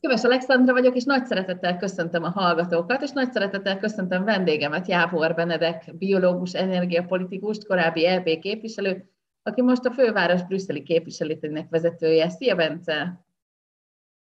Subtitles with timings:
[0.00, 5.34] Köves Alexandra vagyok, és nagy szeretettel köszöntöm a hallgatókat, és nagy szeretettel köszöntöm vendégemet, Jávor
[5.34, 9.10] Benedek, biológus, energiapolitikust, korábbi EB képviselő,
[9.42, 12.28] aki most a főváros brüsszeli képviselőtének vezetője.
[12.28, 13.24] Szia, Bence!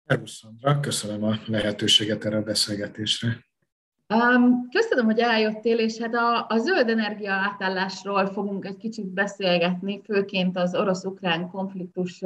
[0.06, 3.28] Szervusz, Szandra, köszönöm a lehetőséget erre a beszélgetésre.
[4.14, 10.00] Um, köszönöm, hogy eljöttél, és hát a, a zöld energia átállásról fogunk egy kicsit beszélgetni,
[10.04, 12.22] főként az orosz-ukrán konfliktus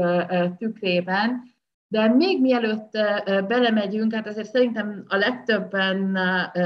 [0.59, 1.54] tükrében.
[1.95, 2.91] De még mielőtt
[3.25, 6.17] belemegyünk, hát azért szerintem a legtöbben,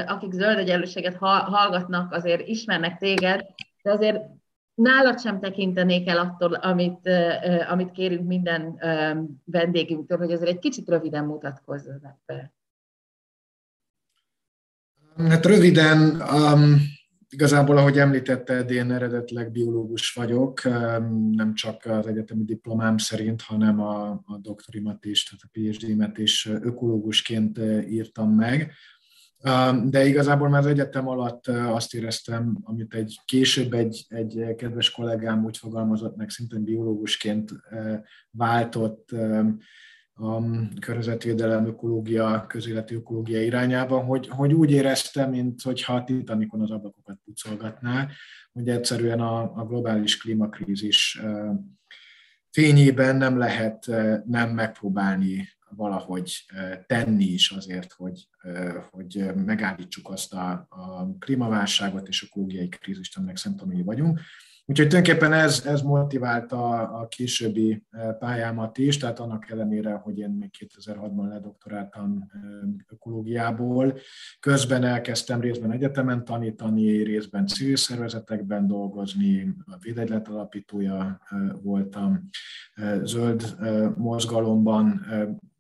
[0.07, 3.47] akik zöld egyenlőséget hallgatnak, azért ismernek téged,
[3.83, 4.21] de azért
[4.75, 7.11] nálad sem tekintenék el attól, amit,
[7.69, 8.79] amit kérünk minden
[9.45, 12.53] vendégünktől, hogy azért egy kicsit röviden mutatkozzanak be.
[15.29, 16.77] Hát röviden, um,
[17.31, 20.65] Igazából, ahogy említetted, én eredetileg biológus vagyok,
[21.31, 26.47] nem csak az egyetemi diplomám szerint, hanem a, a doktorimat is, tehát a PhD-met is
[26.47, 28.73] ökológusként írtam meg.
[29.85, 35.45] De igazából már az egyetem alatt azt éreztem, amit egy később egy, egy kedves kollégám
[35.45, 37.53] úgy fogalmazott meg, szintén biológusként
[38.31, 39.09] váltott
[40.19, 40.43] a
[40.81, 47.19] környezetvédelem, ökológia, közéleti ökológia irányában, hogy, hogy úgy éreztem, mint hogyha a Titanicon az ablakokat
[47.25, 48.09] pucolgatná,
[48.53, 51.21] hogy egyszerűen a, a globális klímakrízis
[52.51, 53.87] fényében nem lehet
[54.25, 56.45] nem megpróbálni valahogy
[56.87, 58.29] tenni is azért, hogy,
[58.91, 64.21] hogy megállítsuk azt a, a klímaválságot és ökológiai krízist, aminek szemtanúi vagyunk.
[64.71, 70.31] Úgyhogy tulajdonképpen ez, ez motiválta a, későbbi e, pályámat is, tehát annak ellenére, hogy én
[70.31, 72.39] még 2006-ban ledoktoráltam e,
[72.89, 73.99] ökológiából,
[74.41, 82.29] közben elkezdtem részben egyetemen tanítani, részben civil szervezetekben dolgozni, a Védegylet alapítója e, voltam,
[83.03, 83.57] zöld
[83.97, 85.07] mozgalomban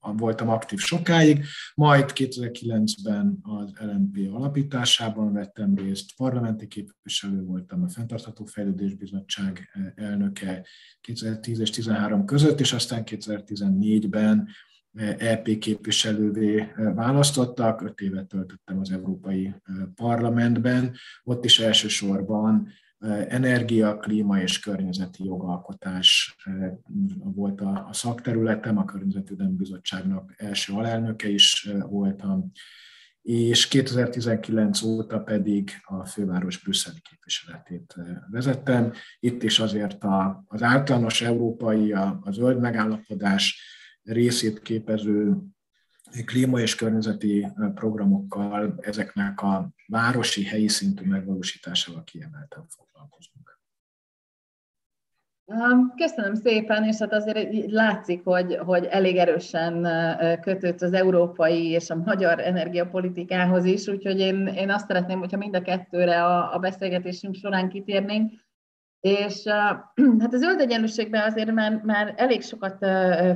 [0.01, 1.45] voltam aktív sokáig,
[1.75, 10.67] majd 2009-ben az LNP alapításában vettem részt, parlamenti képviselő voltam, a Fentartható Fejlődés Bizottság elnöke
[11.01, 14.49] 2010 és 2013 között, és aztán 2014-ben
[15.19, 19.55] EP képviselővé választottak, öt évet töltöttem az Európai
[19.95, 22.69] Parlamentben, ott is elsősorban
[23.29, 26.37] energia, klíma és környezeti jogalkotás
[27.19, 32.53] volt a, szakterületem, a Környezetvédelmi Bizottságnak első alelnöke is voltam,
[33.23, 37.95] és 2019 óta pedig a főváros brüsszeli képviseletét
[38.31, 38.93] vezettem.
[39.19, 40.05] Itt is azért
[40.47, 43.63] az általános európai, a, a zöld megállapodás
[44.03, 45.37] részét képező
[46.25, 53.39] klíma- és környezeti programokkal, ezeknek a városi, helyi szintű megvalósításával kiemelten foglalkozunk.
[55.97, 59.87] Köszönöm szépen, és hát azért látszik, hogy, hogy elég erősen
[60.41, 65.55] kötött az európai és a magyar energiapolitikához is, úgyhogy én, én azt szeretném, hogyha mind
[65.55, 68.33] a kettőre a, a beszélgetésünk során kitérnénk.
[69.01, 69.43] És
[70.21, 72.87] hát az zöld egyenlőségben azért már, már elég sokat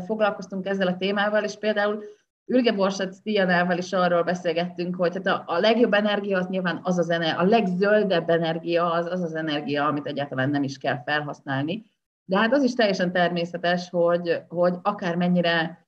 [0.06, 2.02] foglalkoztunk ezzel a témával, és például
[2.52, 6.98] Ürge Borsat Dianával is arról beszélgettünk, hogy hát a, a legjobb energia az nyilván az
[6.98, 11.84] az energia, a legzöldebb energia az, az az energia, amit egyáltalán nem is kell felhasználni.
[12.24, 15.86] De hát az is teljesen természetes, hogy, hogy akármennyire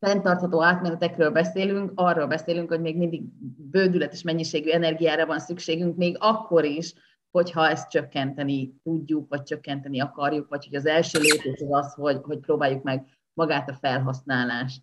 [0.00, 3.22] fenntartható átmenetekről beszélünk, arról beszélünk, hogy még mindig
[3.70, 6.94] bődületes mennyiségű energiára van szükségünk, még akkor is,
[7.30, 12.38] hogyha ezt csökkenteni tudjuk, vagy csökkenteni akarjuk, vagy hogy az első lépés az, hogy, hogy
[12.38, 14.82] próbáljuk meg magát a felhasználást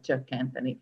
[0.00, 0.80] csökkenteni.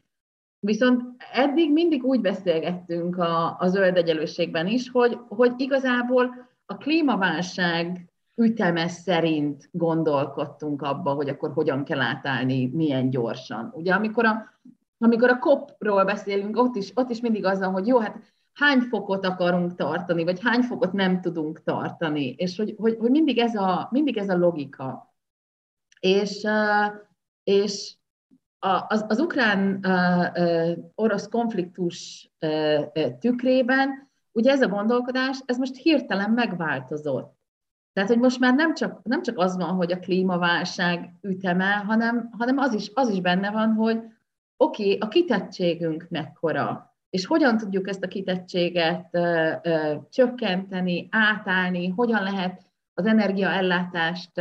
[0.60, 8.08] Viszont eddig mindig úgy beszélgettünk a, a zöld egyenlőségben is, hogy, hogy igazából a klímaválság
[8.34, 13.72] üteme szerint gondolkodtunk abba, hogy akkor hogyan kell átállni, milyen gyorsan.
[13.74, 14.44] Ugye amikor a,
[14.98, 18.16] amikor a COP-ról beszélünk, ott is, ott is mindig az van, hogy jó, hát
[18.52, 23.38] hány fokot akarunk tartani, vagy hány fokot nem tudunk tartani, és hogy, hogy, hogy mindig,
[23.38, 25.13] ez a, mindig ez a logika
[26.04, 26.46] és,
[27.44, 27.94] és
[28.88, 32.30] az, az ukrán-orosz konfliktus
[33.18, 37.34] tükrében, ugye ez a gondolkodás, ez most hirtelen megváltozott.
[37.92, 42.30] Tehát, hogy most már nem csak, nem csak az van, hogy a klímaválság üteme, hanem,
[42.38, 44.02] hanem az, is, az is benne van, hogy
[44.56, 51.88] oké, okay, a kitettségünk mekkora, és hogyan tudjuk ezt a kitettséget ö, ö, csökkenteni, átállni,
[51.88, 54.40] hogyan lehet az energiaellátást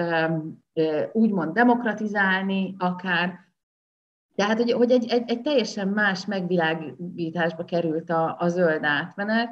[1.12, 3.40] úgymond demokratizálni akár.
[4.36, 9.50] Tehát, hogy, hogy egy, egy, egy teljesen más megvilágításba került a, a zöld átmenet,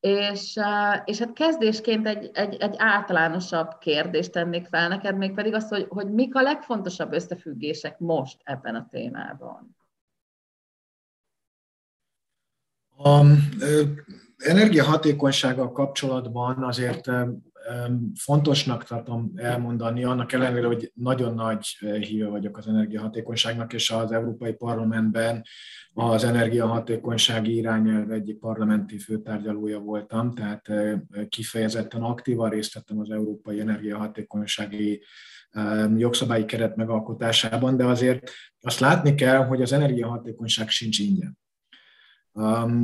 [0.00, 0.58] és,
[1.04, 5.86] és hát kezdésként egy, egy, egy általánosabb kérdést tennék fel neked, még pedig az, hogy,
[5.88, 9.76] hogy mik a legfontosabb összefüggések most ebben a témában.
[12.96, 13.20] A
[14.36, 17.06] energiahatékonysággal kapcsolatban azért
[18.14, 21.66] fontosnak tartom elmondani, annak ellenére, hogy nagyon nagy
[22.00, 25.42] híve vagyok az energiahatékonyságnak, és az Európai Parlamentben
[25.92, 30.70] az energiahatékonysági irányelv egyik parlamenti főtárgyalója voltam, tehát
[31.28, 35.02] kifejezetten aktívan részt vettem az Európai Energiahatékonysági
[35.96, 38.30] jogszabályi keret megalkotásában, de azért
[38.60, 41.38] azt látni kell, hogy az energiahatékonyság sincs ingyen.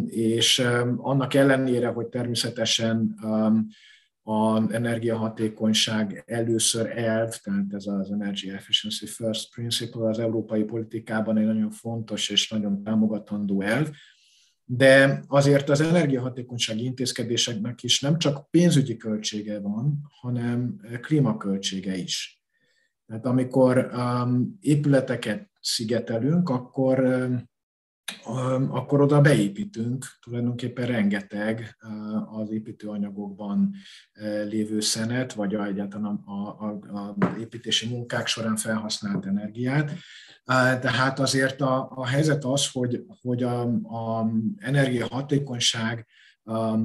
[0.06, 0.58] És
[0.96, 3.14] annak ellenére, hogy természetesen
[4.28, 11.46] az energiahatékonyság először elv, tehát ez az Energy Efficiency First Principle az európai politikában egy
[11.46, 13.88] nagyon fontos és nagyon támogatandó elv,
[14.64, 22.42] de azért az energiahatékonysági intézkedéseknek is nem csak pénzügyi költsége van, hanem klímaköltsége is.
[23.06, 27.50] Tehát amikor um, épületeket szigetelünk, akkor um,
[28.70, 31.76] akkor oda beépítünk tulajdonképpen rengeteg
[32.30, 33.74] az építőanyagokban
[34.48, 36.24] lévő szenet, vagy egyáltalán
[36.90, 39.92] az építési munkák során felhasznált energiát.
[40.80, 46.06] Tehát azért a, a helyzet az, hogy, hogy a, a energiahatékonyság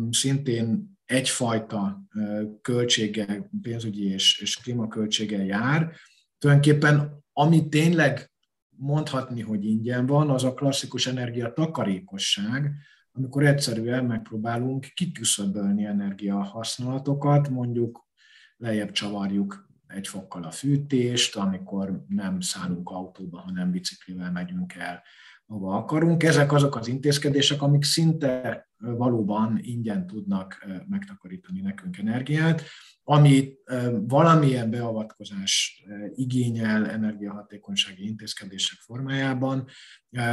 [0.09, 2.01] szintén egyfajta
[2.62, 5.91] költsége, pénzügyi és, és klímaköltséggel jár.
[6.38, 8.31] Tulajdonképpen ami tényleg
[8.81, 12.74] mondhatni, hogy ingyen van, az a klasszikus energia takarékosság,
[13.12, 18.07] amikor egyszerűen megpróbálunk kiküszöbölni energiahasználatokat, mondjuk
[18.57, 25.03] lejjebb csavarjuk egy fokkal a fűtést, amikor nem szállunk autóba, hanem biciklivel megyünk el,
[25.45, 26.23] ahova akarunk.
[26.23, 32.63] Ezek azok az intézkedések, amik szinte valóban ingyen tudnak megtakarítani nekünk energiát,
[33.03, 33.53] ami
[34.07, 35.83] valamilyen beavatkozás
[36.15, 39.67] igényel energiahatékonysági intézkedések formájában,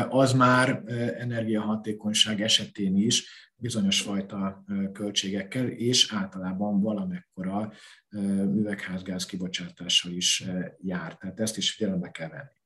[0.09, 0.83] az már
[1.19, 7.73] energiahatékonyság esetén is bizonyos fajta költségekkel, és általában valamekkora
[8.55, 10.45] üvegházgáz kibocsátással is
[10.79, 11.17] jár.
[11.17, 12.57] Tehát ezt is figyelembe kell venni.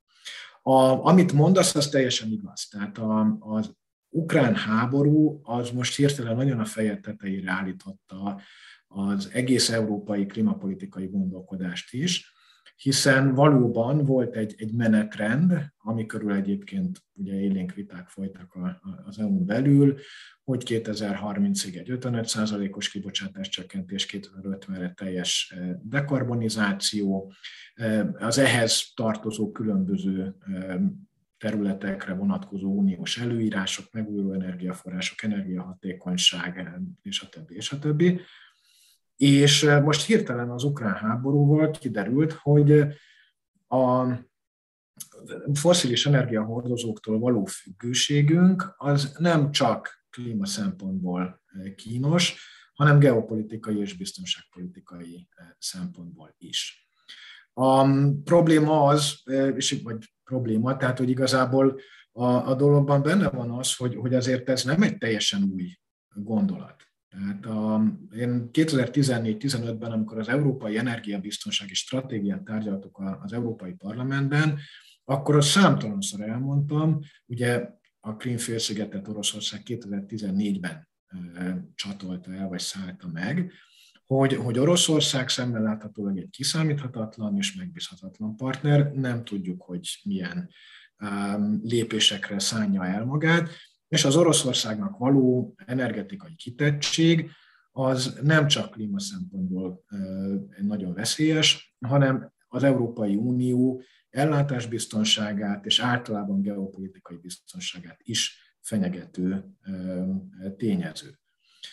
[0.62, 2.68] A, amit mondasz, az teljesen igaz.
[2.68, 3.72] Tehát a, az
[4.08, 8.40] ukrán háború az most hirtelen nagyon a feje tetejére állította
[8.86, 12.32] az egész európai klímapolitikai gondolkodást is,
[12.76, 18.58] hiszen valóban volt egy, egy menetrend, ami körül egyébként ugye élénk viták folytak
[19.04, 19.98] az EU-n belül,
[20.44, 27.32] hogy 2030-ig egy 55%-os kibocsátás csökkentés, 2050-re teljes eh, dekarbonizáció,
[27.74, 30.76] eh, az ehhez tartozó különböző eh,
[31.38, 36.70] területekre vonatkozó uniós előírások, megújuló energiaforrások, energiahatékonyság,
[37.02, 38.20] és a többi, és a többi.
[39.16, 42.70] És most hirtelen az ukrán háborúval kiderült, hogy
[43.68, 44.06] a
[45.52, 51.42] foszilis energiahordozóktól való függőségünk az nem csak klíma szempontból
[51.76, 52.36] kínos,
[52.74, 55.28] hanem geopolitikai és biztonságpolitikai
[55.58, 56.88] szempontból is.
[57.52, 57.86] A
[58.24, 59.22] probléma az,
[59.56, 61.80] és vagy probléma, tehát hogy igazából
[62.12, 65.78] a, a dologban benne van az, hogy, hogy azért ez nem egy teljesen új
[66.14, 66.82] gondolat.
[67.08, 67.82] Tehát a,
[68.16, 74.58] én 2014-15-ben, amikor az Európai Energiabiztonsági Stratégiát tárgyaltuk az Európai Parlamentben,
[75.04, 77.68] akkor azt számtalanszor elmondtam, ugye
[78.04, 80.88] a Krím-félszigetet Oroszország 2014-ben
[81.74, 83.52] csatolta el, vagy szállta meg,
[84.06, 90.50] hogy, hogy Oroszország szemmel láthatólag egy kiszámíthatatlan és megbízhatatlan partner, nem tudjuk, hogy milyen
[91.62, 93.48] lépésekre szánja el magát,
[93.88, 97.30] és az Oroszországnak való energetikai kitettség
[97.70, 99.84] az nem csak klíma szempontból
[100.60, 103.82] nagyon veszélyes, hanem az Európai Unió
[104.12, 109.44] ellátásbiztonságát és általában geopolitikai biztonságát is fenyegető
[110.56, 111.18] tényező.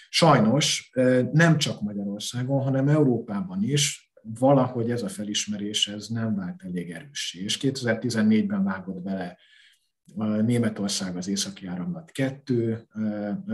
[0.09, 0.91] Sajnos
[1.31, 7.43] nem csak Magyarországon, hanem Európában is valahogy ez a felismerés ez nem vált elég erőssé.
[7.43, 9.37] És 2014-ben vágott bele
[10.41, 12.87] Németország az északi áramlat 2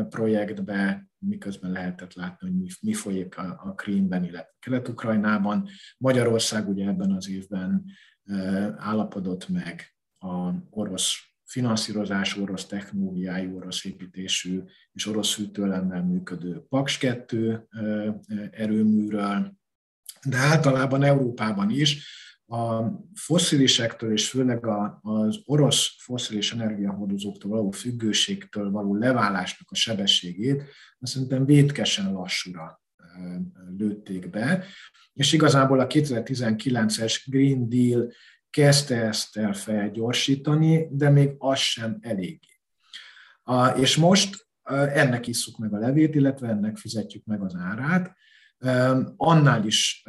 [0.09, 5.67] projektbe, miközben lehetett látni, hogy mi, mi folyik a, a Krímben, illetve Kelet-Ukrajnában.
[5.97, 7.85] Magyarország ugye ebben az évben
[8.77, 11.13] állapodott meg a orosz
[11.45, 17.67] finanszírozás, orosz technológiájú, orosz építésű és orosz hűtőlemmel működő Paks 2
[18.51, 19.57] erőműről,
[20.29, 22.13] de általában Európában is.
[22.47, 24.65] A fosszilisektől és főleg
[25.01, 30.63] az orosz fosszilis energiahordozóktól való függőségtől való leválásnak a sebességét,
[30.99, 32.84] azt szerintem vétkesen lassúra
[33.77, 34.63] lőtték be,
[35.13, 38.11] és igazából a 2019-es Green Deal
[38.49, 42.39] kezdte ezt el felgyorsítani, de még az sem elég.
[43.75, 44.47] És most
[44.93, 48.15] ennek isszuk meg a levét, illetve ennek fizetjük meg az árát.
[49.15, 50.03] Annál is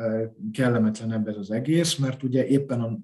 [0.53, 2.99] kellemetlenebb ez az egész, mert ugye éppen a,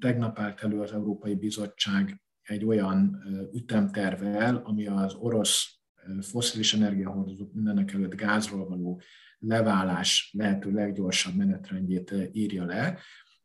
[0.00, 3.22] tegnap állt elő az Európai Bizottság egy olyan
[3.54, 5.76] ütemtervel, ami az orosz
[6.20, 9.00] foszilis energiahordozók mindenek előtt gázról való
[9.38, 12.98] leválás lehető leggyorsabb menetrendjét írja le,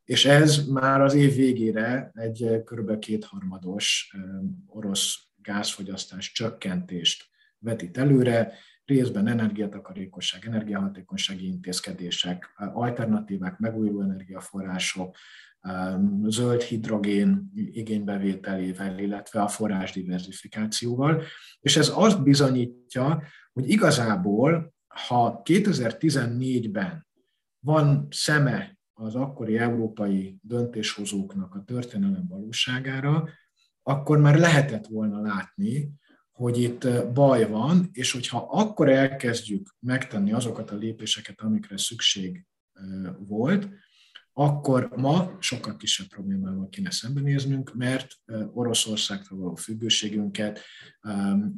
[0.04, 2.98] és ez már az év végére egy kb.
[2.98, 4.16] kétharmados
[4.66, 7.24] orosz gázfogyasztás csökkentést
[7.58, 8.52] vetít előre,
[8.84, 15.16] részben energiatakarékosság, energiahatékonysági intézkedések, alternatívák, megújuló energiaforrások,
[16.26, 21.22] zöld hidrogén igénybevételével, illetve a forrás diversifikációval.
[21.60, 24.74] És ez azt bizonyítja, hogy igazából,
[25.06, 27.06] ha 2014-ben
[27.64, 33.28] van szeme az akkori európai döntéshozóknak a történelem valóságára,
[33.82, 35.92] akkor már lehetett volna látni,
[36.32, 42.46] hogy itt baj van, és hogyha akkor elkezdjük megtenni azokat a lépéseket, amikre szükség
[43.18, 43.68] volt,
[44.32, 48.18] akkor ma sokkal kisebb problémával kéne szembenéznünk, mert
[48.52, 50.60] Oroszországtól való függőségünket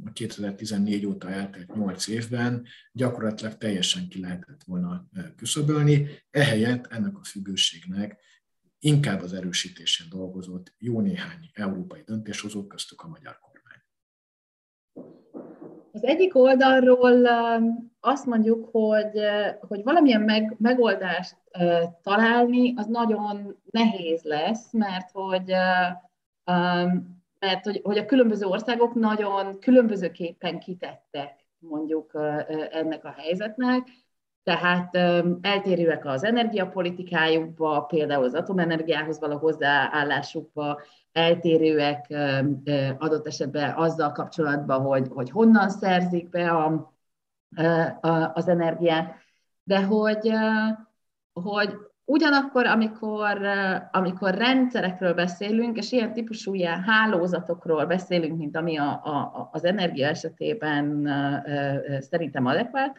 [0.05, 7.25] a 2014 óta eltelt 8 évben gyakorlatilag teljesen ki lehetett volna küszöbölni, ehelyett ennek a
[7.25, 8.23] függőségnek
[8.79, 13.54] inkább az erősítésén dolgozott jó néhány európai döntéshozó, köztük a magyar kormány.
[15.95, 17.27] Az egyik oldalról
[18.01, 19.21] azt mondjuk, hogy,
[19.69, 21.37] hogy valamilyen meg, megoldást
[22.03, 25.53] találni, az nagyon nehéz lesz, mert hogy,
[27.39, 32.11] mert hogy, hogy a különböző országok nagyon különbözőképpen kitettek mondjuk
[32.71, 33.89] ennek a helyzetnek,
[34.45, 34.95] tehát
[35.41, 40.81] eltérőek az energiapolitikájukba, például az atomenergiához való hozzáállásukba,
[41.13, 42.07] eltérőek
[42.99, 46.93] adott esetben azzal kapcsolatban, hogy, hogy honnan szerzik be a,
[48.01, 49.15] a, az energiát,
[49.63, 50.33] de hogy,
[51.33, 51.75] hogy
[52.05, 53.39] ugyanakkor, amikor,
[53.91, 60.09] amikor rendszerekről beszélünk, és ilyen típusú ilyen hálózatokról beszélünk, mint ami a, a, az energia
[60.09, 61.09] esetében
[62.01, 62.97] szerintem adekvát,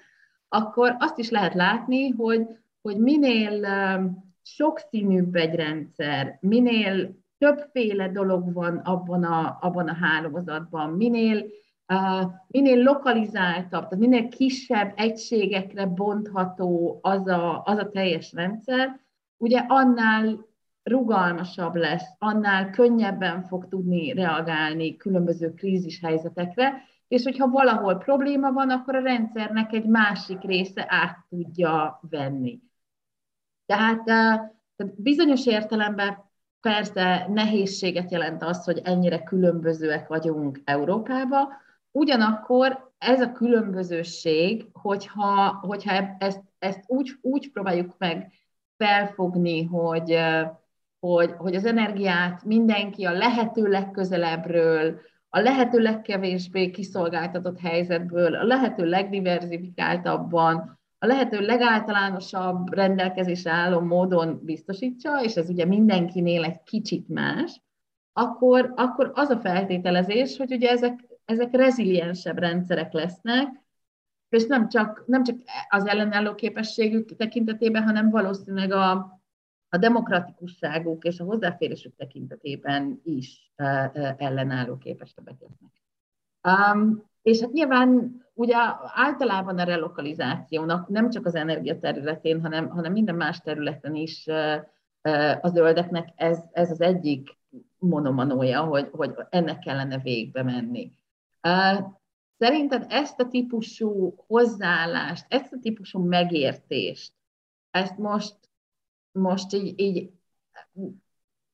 [0.56, 2.48] akkor azt is lehet látni, hogy,
[2.82, 3.68] hogy minél
[4.42, 11.46] sokszínűbb egy rendszer, minél többféle dolog van abban a, abban a hálózatban, minél,
[11.94, 19.00] uh, minél lokalizáltabb, tehát minél kisebb egységekre bontható az a, az a teljes rendszer,
[19.38, 20.46] ugye annál
[20.84, 26.74] rugalmasabb lesz, annál könnyebben fog tudni reagálni különböző krízis helyzetekre,
[27.08, 32.60] és hogyha valahol probléma van, akkor a rendszernek egy másik része át tudja venni.
[33.66, 36.24] Tehát, tehát bizonyos értelemben
[36.62, 41.48] persze nehézséget jelent az, hogy ennyire különbözőek vagyunk Európába,
[41.92, 48.32] ugyanakkor ez a különbözőség, hogyha, hogyha ezt, ezt úgy, úgy próbáljuk meg
[48.78, 50.20] felfogni, hogy,
[51.00, 55.00] hogy, hogy az energiát mindenki a lehető legközelebbről,
[55.36, 65.24] a lehető legkevésbé kiszolgáltatott helyzetből, a lehető legdiverzifikáltabban, a lehető legáltalánosabb rendelkezésre álló módon biztosítsa,
[65.24, 67.62] és ez ugye mindenkinél egy kicsit más,
[68.14, 73.48] akkor, akkor az a feltételezés, hogy ugye ezek, ezek reziliensebb rendszerek lesznek,
[74.30, 75.36] és nem csak, nem csak
[75.70, 79.20] az ellenálló képességük tekintetében, hanem valószínűleg a,
[79.70, 83.52] a demokratikusságuk és a hozzáférésük tekintetében is
[84.18, 85.72] ellenálló képesebbek lesznek.
[86.74, 88.56] Um, és hát nyilván ugye
[88.94, 94.28] általában a relokalizációnak nem csak az energia területén, hanem, hanem minden más területen is
[95.42, 97.38] a zöldeknek ez, ez az egyik
[97.78, 100.92] monomanója, hogy, hogy ennek kellene végbe menni.
[102.38, 107.14] Szerinted ezt a típusú hozzáállást, ezt a típusú megértést,
[107.72, 108.36] ezt most,
[109.16, 110.10] most így, így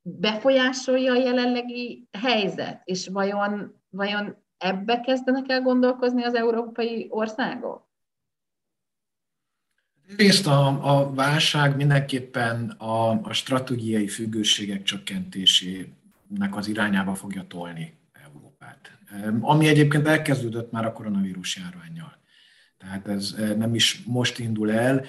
[0.02, 7.90] befolyásolja a jelenlegi helyzet, és vajon, vajon ebbe kezdenek el gondolkozni az európai országok?
[10.16, 10.66] Részt a,
[10.96, 18.98] a válság mindenképpen a, a stratégiai függőségek csökkentésének az irányába fogja tolni Európát.
[19.40, 22.20] Ami egyébként elkezdődött már a koronavírus járványjal.
[22.78, 25.04] Tehát ez nem is most indul el.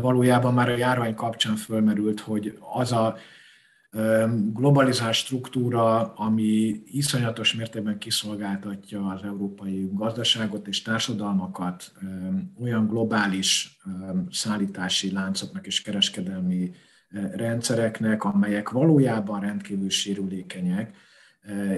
[0.00, 3.16] Valójában már a járvány kapcsán fölmerült, hogy az a
[4.52, 11.92] globalizált struktúra, ami iszonyatos mértékben kiszolgáltatja az európai gazdaságot és társadalmakat
[12.60, 13.78] olyan globális
[14.30, 16.70] szállítási láncoknak és kereskedelmi
[17.34, 20.96] rendszereknek, amelyek valójában rendkívül sérülékenyek,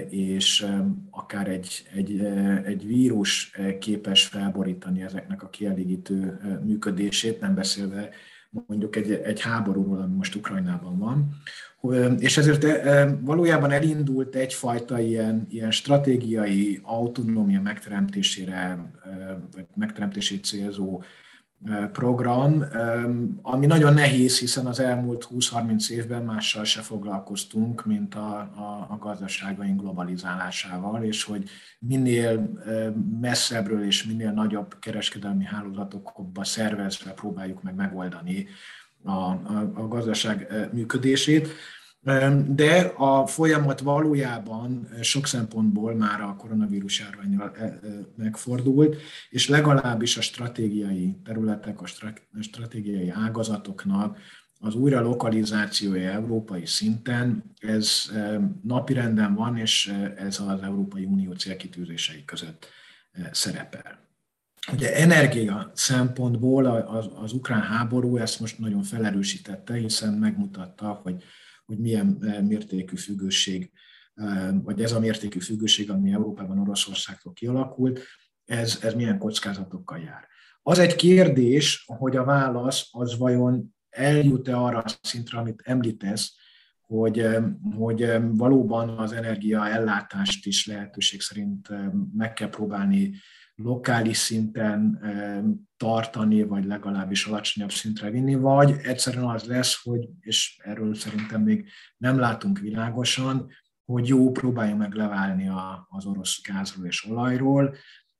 [0.09, 0.65] és
[1.11, 2.19] akár egy, egy,
[2.65, 8.09] egy vírus képes felborítani ezeknek a kielégítő működését, nem beszélve
[8.67, 11.29] mondjuk egy, egy háborúról, ami most Ukrajnában van.
[12.19, 12.65] És ezért
[13.21, 18.91] valójában elindult egyfajta ilyen, ilyen stratégiai autonómia megteremtésére,
[19.53, 21.01] vagy megteremtését célzó
[21.91, 22.65] program,
[23.41, 28.97] ami nagyon nehéz, hiszen az elmúlt 20-30 évben mással se foglalkoztunk, mint a, a, a
[28.97, 31.49] gazdaságaink globalizálásával, és hogy
[31.79, 32.49] minél
[33.21, 38.47] messzebbről és minél nagyobb kereskedelmi hálózatokba szervezve próbáljuk meg megoldani
[39.03, 41.47] a, a, a gazdaság működését.
[42.47, 47.55] De a folyamat valójában sok szempontból már a koronavírus járványjal
[48.15, 48.95] megfordult,
[49.29, 51.87] és legalábbis a stratégiai területek, a
[52.39, 54.17] stratégiai ágazatoknak
[54.59, 58.11] az újra lokalizációja európai szinten, ez
[58.63, 62.67] napirenden van, és ez az Európai Unió célkitűzései között
[63.31, 63.99] szerepel.
[64.73, 71.23] Ugye energia szempontból az, az ukrán háború ezt most nagyon felerősítette, hiszen megmutatta, hogy
[71.67, 73.71] hogy milyen eh, mértékű függőség,
[74.13, 77.99] eh, vagy ez a mértékű függőség, ami Európában Oroszországtól kialakult,
[78.45, 80.27] ez, ez milyen kockázatokkal jár.
[80.61, 86.35] Az egy kérdés, hogy a válasz az vajon eljut-e arra a szintre, amit említesz,
[86.81, 87.43] hogy, eh,
[87.77, 91.69] hogy valóban az energiaellátást is lehetőség szerint
[92.13, 93.13] meg kell próbálni
[93.63, 94.99] lokális szinten
[95.77, 101.69] tartani, vagy legalábbis alacsonyabb szintre vinni, vagy egyszerűen az lesz, hogy, és erről szerintem még
[101.97, 103.49] nem látunk világosan,
[103.85, 105.49] hogy jó, próbáljunk meg leválni
[105.89, 107.75] az orosz gázról és olajról,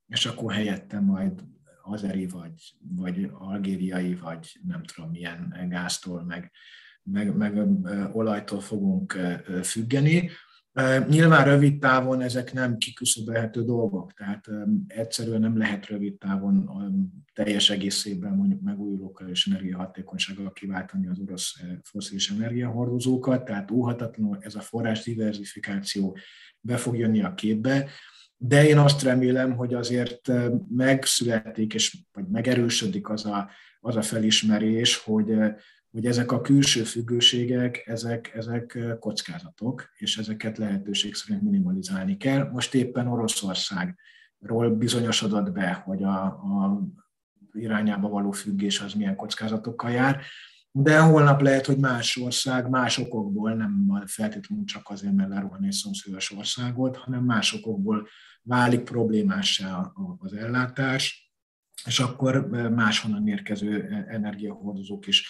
[0.06, 1.44] és akkor helyette majd
[1.82, 2.52] azeri, vagy,
[2.96, 6.50] vagy algériai, vagy nem tudom milyen gáztól, meg,
[7.02, 7.56] meg, meg
[8.12, 9.18] olajtól fogunk
[9.62, 10.30] függeni.
[11.08, 14.46] Nyilván rövid távon ezek nem kiküszöbölhető dolgok, tehát
[14.86, 16.70] egyszerűen nem lehet rövid távon
[17.32, 24.60] teljes egészében mondjuk megújulókkal és energiahatékonysággal kiváltani az orosz foszilis energiahordozókat, tehát óhatatlanul ez a
[24.60, 26.16] forrás diversifikáció
[26.60, 27.88] be fog jönni a képbe,
[28.36, 30.32] de én azt remélem, hogy azért
[30.68, 35.34] megszületik és vagy megerősödik az a, az a felismerés, hogy
[35.90, 42.50] hogy ezek a külső függőségek, ezek, ezek kockázatok, és ezeket lehetőség szerint minimalizálni kell.
[42.50, 46.82] Most éppen Oroszországról bizonyosodott be, hogy a, a
[47.52, 50.20] irányába való függés az milyen kockázatokkal jár,
[50.70, 55.72] de holnap lehet, hogy más ország más okokból, nem feltétlenül csak azért, mert lerohan egy
[55.72, 58.08] szomszédos országot, hanem más okokból
[58.42, 61.27] válik problémássá az ellátás,
[61.88, 65.28] és akkor máshonnan érkező energiahordozók is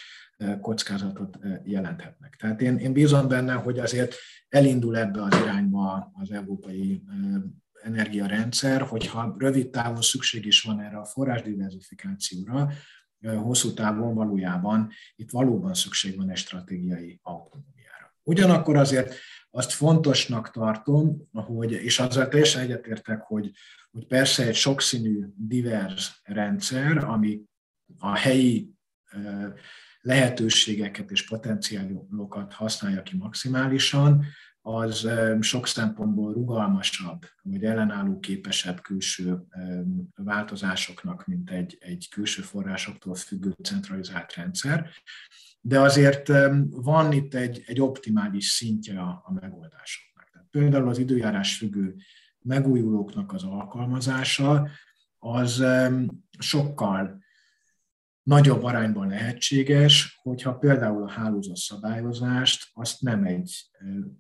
[0.61, 2.37] kockázatot jelenthetnek.
[2.37, 4.15] Tehát én, én bízom benne, hogy azért
[4.49, 7.03] elindul ebbe az irányba az európai
[7.83, 12.73] energiarendszer, hogyha rövid távon szükség is van erre a forrásdiversifikációra,
[13.27, 18.17] hosszú távon valójában itt valóban szükség van egy stratégiai autonómiára.
[18.23, 19.15] Ugyanakkor azért
[19.51, 23.51] azt fontosnak tartom, hogy, és azzal teljesen egyetértek, hogy,
[23.91, 27.41] hogy persze egy sokszínű, divers rendszer, ami
[27.99, 28.71] a helyi
[30.01, 34.25] lehetőségeket és potenciálokat használja ki maximálisan,
[34.61, 35.09] az
[35.41, 39.39] sok szempontból rugalmasabb, vagy ellenálló képesebb külső
[40.15, 44.91] változásoknak, mint egy, egy külső forrásoktól függő centralizált rendszer.
[45.61, 46.33] De azért
[46.71, 50.31] van itt egy, egy optimális szintje a, a megoldásoknak.
[50.33, 51.95] Tehát például az időjárás függő
[52.43, 54.69] megújulóknak az alkalmazása,
[55.19, 55.65] az
[56.39, 57.27] sokkal
[58.29, 63.71] nagyobb arányban lehetséges, hogyha például a hálózat szabályozást azt nem egy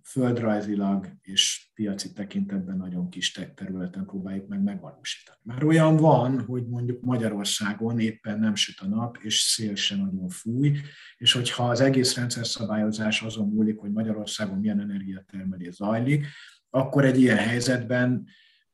[0.05, 5.39] földrajzilag és piaci tekintetben nagyon kis területen próbáljuk meg megvalósítani.
[5.43, 10.29] Már olyan van, hogy mondjuk Magyarországon éppen nem süt a nap, és szél sem nagyon
[10.29, 10.79] fúj,
[11.17, 16.27] és hogyha az egész rendszer szabályozás azon múlik, hogy Magyarországon milyen energiatermelés zajlik,
[16.71, 18.27] akkor egy ilyen helyzetben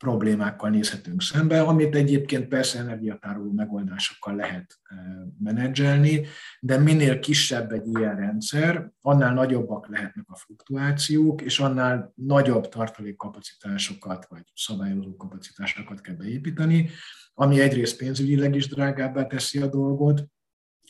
[0.04, 4.96] problémákkal nézhetünk szembe, amit egyébként persze energiatároló megoldásokkal lehet eh,
[5.38, 6.26] menedzselni,
[6.60, 14.26] de minél kisebb egy ilyen rendszer, annál nagyobbak lehetnek a fluktuációk, és annál nagyobb tartalékkapacitásokat
[14.28, 16.90] vagy szabályozó kapacitásokat kell beépíteni,
[17.34, 20.24] ami egyrészt pénzügyileg is drágábbá teszi a dolgot,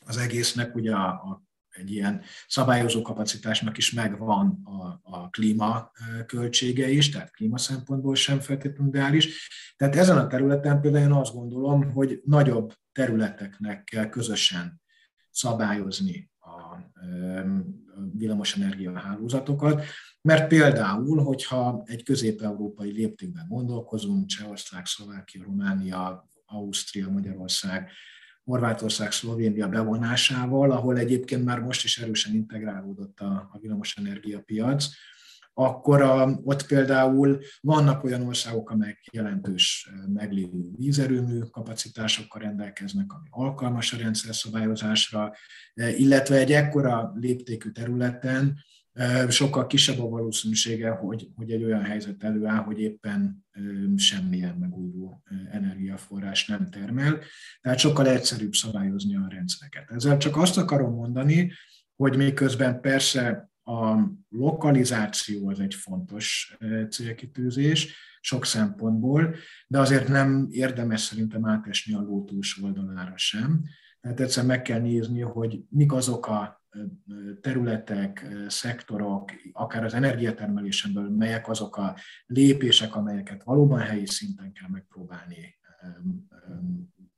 [0.06, 1.42] az egésznek ugye a, a
[1.74, 5.90] egy ilyen szabályozó kapacitásnak is megvan a, a klíma
[6.26, 9.48] költsége is, tehát klíma szempontból sem feltétlenül ideális.
[9.76, 14.82] Tehát ezen a területen például én azt gondolom, hogy nagyobb területeknek kell közösen
[15.30, 16.76] szabályozni a
[18.12, 19.84] villamosenergia hálózatokat,
[20.20, 27.90] mert például, hogyha egy közép-európai léptékben gondolkozunk, Csehország, Szlovákia, Románia, Ausztria, Magyarország,
[28.44, 34.86] Horvátország, Szlovénia bevonásával, ahol egyébként már most is erősen integrálódott a, a villamosenergia piac,
[35.54, 43.92] akkor a, ott például vannak olyan országok, amelyek jelentős meglévő vízerőmű kapacitásokkal rendelkeznek, ami alkalmas
[43.92, 45.32] a rendszer szabályozásra,
[45.74, 48.58] illetve egy ekkora léptékű területen
[49.28, 53.44] sokkal kisebb a valószínűsége, hogy, hogy egy olyan helyzet előáll, hogy éppen
[53.96, 57.18] semmilyen megújuló energiaforrás nem termel.
[57.60, 59.90] Tehát sokkal egyszerűbb szabályozni a rendszereket.
[59.90, 61.52] Ezzel csak azt akarom mondani,
[61.96, 66.56] hogy miközben persze a lokalizáció az egy fontos
[66.90, 69.34] célkitűzés sok szempontból,
[69.66, 72.28] de azért nem érdemes szerintem átesni a ló
[72.62, 73.62] oldalára sem.
[74.00, 76.63] Tehát egyszer meg kell nézni, hogy mik azok a
[77.40, 85.58] területek, szektorok, akár az energiatermelésenből, melyek azok a lépések, amelyeket valóban helyi szinten kell megpróbálni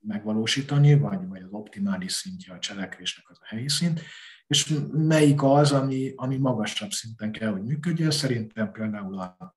[0.01, 4.01] megvalósítani, vagy, vagy az optimális szintje a cselekvésnek az a helyi szint,
[4.47, 8.11] és melyik az, ami, ami magasabb szinten kell, hogy működjön.
[8.11, 9.57] Szerintem például a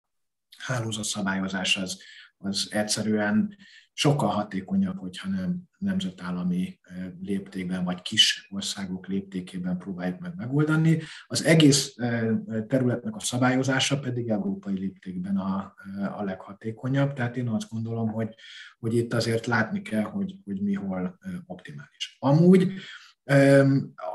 [0.58, 2.02] hálózatszabályozás az,
[2.38, 3.56] az egyszerűen
[4.00, 6.80] sokkal hatékonyabb, hogyha nem nemzetállami
[7.20, 11.02] léptékben, vagy kis országok léptékében próbáljuk meg megoldani.
[11.28, 11.96] Az egész
[12.68, 15.74] területnek a szabályozása pedig európai léptékben a,
[16.18, 18.36] a leghatékonyabb, tehát én azt gondolom, hogy,
[18.80, 22.18] hogy itt azért látni kell, hogy, hogy mi hol optimális.
[22.20, 22.72] Amúgy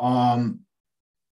[0.01, 0.39] a,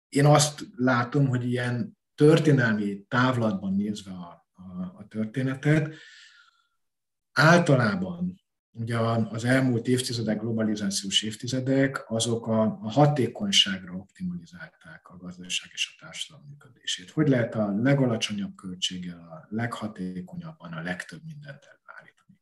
[0.09, 5.93] én azt látom, hogy ilyen történelmi távlatban nézve a, a, a történetet,
[7.31, 8.38] általában
[8.71, 8.97] ugye
[9.29, 16.47] az elmúlt évtizedek, globalizációs évtizedek, azok a, a hatékonyságra optimalizálták a gazdaság és a társadalom
[16.49, 17.10] működését.
[17.10, 22.39] Hogy lehet a legalacsonyabb költséggel, a leghatékonyabban a legtöbb mindent elvárítani.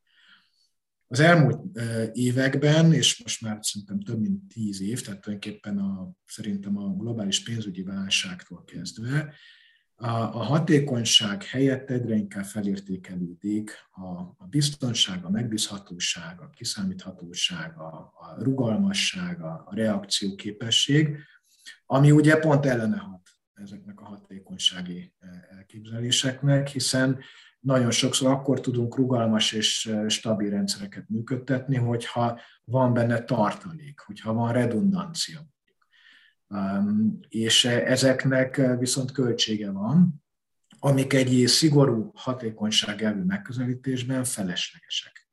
[1.08, 1.80] Az elmúlt
[2.14, 7.44] években, és most már szerintem több mint tíz év, tehát tulajdonképpen a, szerintem a globális
[7.44, 9.34] pénzügyi válságtól kezdve,
[10.00, 13.72] a, hatékonyság helyett egyre inkább felértékelődik
[14.38, 21.18] a, biztonság, a megbízhatóság, a kiszámíthatóság, a, rugalmasság, a, a reakcióképesség,
[21.86, 27.20] ami ugye pont ellene hat ezeknek a hatékonysági e, elképzeléseknek, hiszen
[27.60, 34.34] nagyon sokszor akkor tudunk rugalmas és e, stabil rendszereket működtetni, hogyha van benne tartalék, hogyha
[34.34, 35.40] van redundancia,
[37.30, 40.24] és ezeknek viszont költsége van,
[40.80, 45.30] amik egy szigorú hatékonyság elő megközelítésben feleslegesek.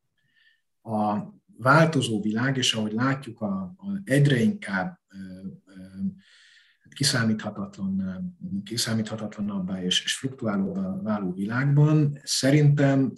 [0.83, 1.18] A
[1.59, 5.00] változó világ, és ahogy látjuk, a, a egyre inkább
[6.94, 13.12] kiszámíthatatlan, kiszámíthatatlanabbá és, és fluktuálóbbá váló világban szerintem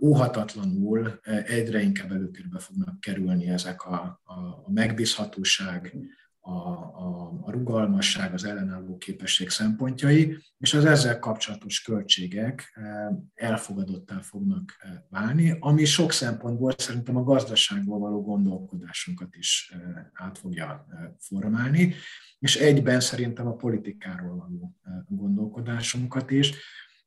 [0.00, 4.20] óhatatlanul egyre inkább előtérbe fognak kerülni ezek a,
[4.64, 5.96] a megbízhatóság,
[6.40, 14.20] a, a, a rugalmasság, az ellenálló képesség szempontjai, és az ezzel kapcsolatos költségek eh, elfogadottá
[14.20, 19.80] fognak eh, válni, ami sok szempontból szerintem a gazdaságból való gondolkodásunkat is eh,
[20.12, 20.86] át fogja
[21.18, 21.94] formálni,
[22.38, 24.76] és egyben szerintem a politikáról való
[25.08, 26.54] gondolkodásunkat is.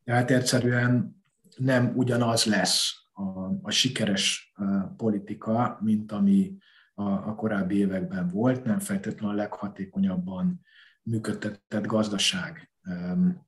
[0.03, 1.21] Tehát egyszerűen
[1.57, 3.23] nem ugyanaz lesz a,
[3.61, 4.53] a sikeres
[4.97, 6.57] politika, mint ami
[6.93, 10.61] a, a korábbi években volt, nem feltétlenül a leghatékonyabban
[11.03, 12.71] működtetett gazdaság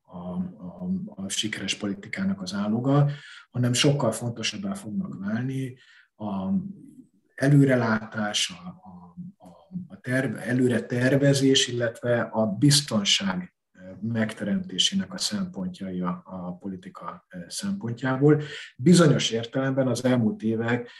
[0.02, 3.10] a, a, a sikeres politikának az áloga,
[3.50, 5.76] hanem sokkal fontosabbá fognak válni
[6.16, 6.50] a
[7.34, 9.54] előrelátás, a, a,
[9.86, 13.54] a terve, előre tervezés, illetve a biztonság
[14.00, 18.42] megteremtésének a szempontjai a, a politika szempontjából.
[18.76, 20.90] Bizonyos értelemben az elmúlt évek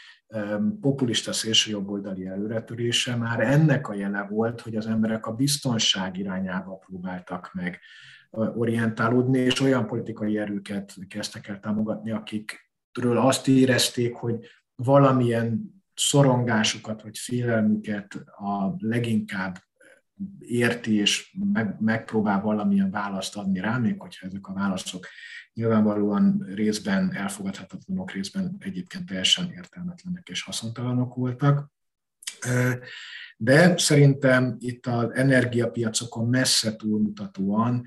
[0.81, 7.51] populista szélsőjobboldali előretörése már ennek a jele volt, hogy az emberek a biztonság irányába próbáltak
[7.53, 7.79] meg
[8.29, 17.17] orientálódni, és olyan politikai erőket kezdtek el támogatni, akikről azt érezték, hogy valamilyen szorongásukat vagy
[17.17, 19.57] félelmüket a leginkább
[20.39, 25.05] érti, és meg, megpróbál valamilyen választ adni rá, még hogyha ezek a válaszok
[25.57, 31.71] nyilvánvalóan részben elfogadhatatlanok, részben egyébként teljesen értelmetlenek és haszontalanok voltak.
[33.37, 37.83] De szerintem itt az energiapiacokon messze túlmutatóan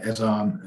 [0.00, 0.60] ez a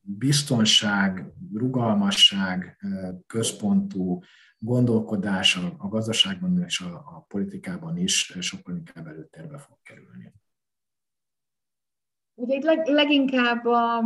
[0.00, 2.78] biztonság, rugalmasság
[3.26, 4.22] központú
[4.58, 10.32] gondolkodás a gazdaságban és a politikában is sokkal inkább előtérbe fog kerülni.
[12.34, 13.98] Ugye itt leg, leginkább a,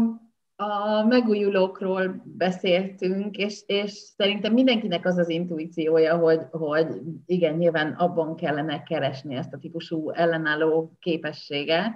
[0.56, 6.86] a megújulókról beszéltünk, és, és szerintem mindenkinek az az intuíciója, hogy, hogy
[7.26, 11.92] igen, nyilván abban kellene keresni ezt a típusú ellenálló képességet.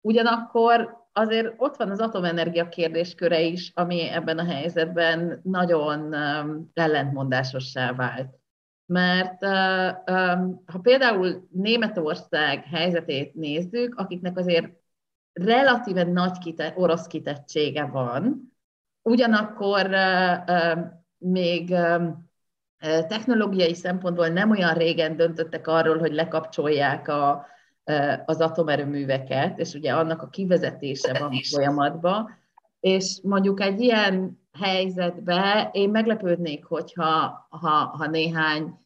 [0.00, 7.92] Ugyanakkor azért ott van az atomenergia kérdésköre is, ami ebben a helyzetben nagyon um, ellentmondásossá
[7.92, 8.40] vált.
[8.86, 14.81] Mert uh, um, ha például Németország helyzetét nézzük, akiknek azért
[15.32, 18.52] relatíven nagy kite, orosz kitettsége van,
[19.02, 19.90] ugyanakkor
[21.18, 21.74] még
[23.08, 27.46] technológiai szempontból nem olyan régen döntöttek arról, hogy lekapcsolják a,
[28.24, 32.30] az atomerőműveket, és ugye annak a kivezetése van folyamatban,
[32.80, 38.80] és mondjuk egy ilyen helyzetbe én meglepődnék, hogyha ha, ha néhány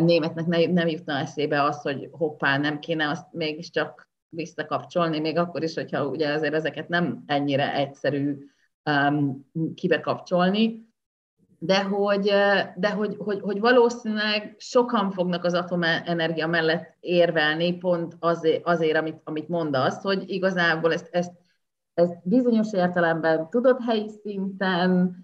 [0.00, 5.74] németnek nem jutna eszébe az, hogy hoppá, nem kéne azt mégiscsak visszakapcsolni, még akkor is,
[5.74, 8.38] hogyha ugye azért ezeket nem ennyire egyszerű
[8.84, 10.86] um, kibekapcsolni,
[11.58, 12.24] de hogy,
[12.76, 19.20] de hogy, hogy, hogy valószínűleg sokan fognak az atomenergia mellett érvelni, pont azért, azért amit,
[19.24, 21.32] amit mondasz, hogy igazából ezt, ezt,
[21.94, 25.16] ezt bizonyos értelemben tudod helyi szinten,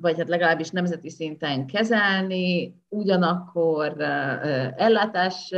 [0.00, 4.00] vagy hát legalábbis nemzeti szinten kezelni, ugyanakkor
[4.76, 5.54] ellátás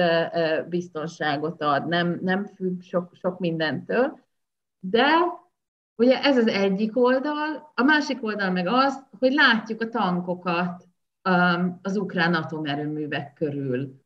[0.69, 4.19] biztonságot ad, nem, nem függ sok, sok mindentől,
[4.81, 5.09] de
[5.97, 10.89] ugye ez az egyik oldal, a másik oldal meg az, hogy látjuk a tankokat
[11.83, 14.01] az ukrán atomerőművek körül.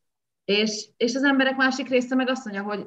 [0.45, 2.87] És, és az emberek másik része meg azt mondja, hogy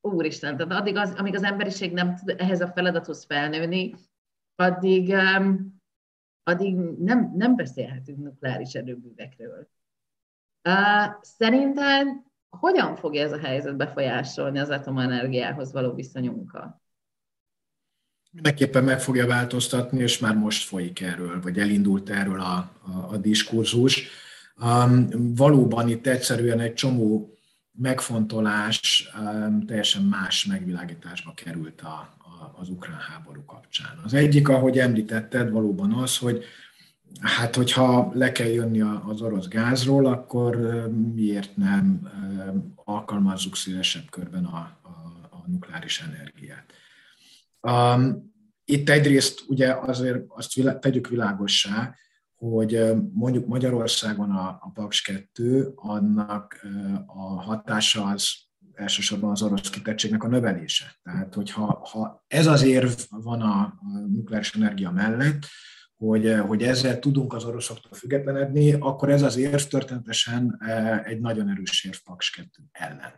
[0.00, 3.94] úristen, tehát addig, az, amíg az emberiség nem tud ehhez a feladathoz felnőni,
[4.56, 5.73] addig, um,
[6.44, 9.68] addig nem, nem beszélhetünk nukleáris erőművekről.
[10.68, 12.06] Uh, szerinted
[12.60, 16.82] hogyan fogja ez a helyzet befolyásolni az atomenergiához való viszonyunkat?
[18.30, 23.16] Mindenképpen meg fogja változtatni, és már most folyik erről, vagy elindult erről a, a, a
[23.16, 24.08] diskurzus.
[24.62, 27.38] Um, valóban itt egyszerűen egy csomó
[27.72, 32.14] megfontolás um, teljesen más megvilágításba került a,
[32.56, 34.00] az ukrán háború kapcsán.
[34.04, 36.44] Az egyik, ahogy említetted, valóban az, hogy
[37.20, 40.56] hát hogyha le kell jönni az orosz gázról, akkor
[41.14, 42.08] miért nem
[42.74, 44.88] alkalmazzuk szélesebb körben a, a,
[45.30, 46.72] a nukleáris energiát.
[48.64, 51.94] Itt egyrészt ugye azért azt tegyük világossá,
[52.34, 56.66] hogy mondjuk Magyarországon a, a Paks 2, annak
[57.06, 58.43] a hatása az
[58.74, 60.96] elsősorban az orosz kitettségnek a növelése.
[61.02, 65.46] Tehát, hogyha ha ez az érv van a nukleáris energia mellett,
[65.96, 71.48] hogy, hogy ezzel tudunk az oroszoktól függetlenedni, akkor ez az érv történetesen e, egy nagyon
[71.48, 73.12] erős érv Paks 2 ellen.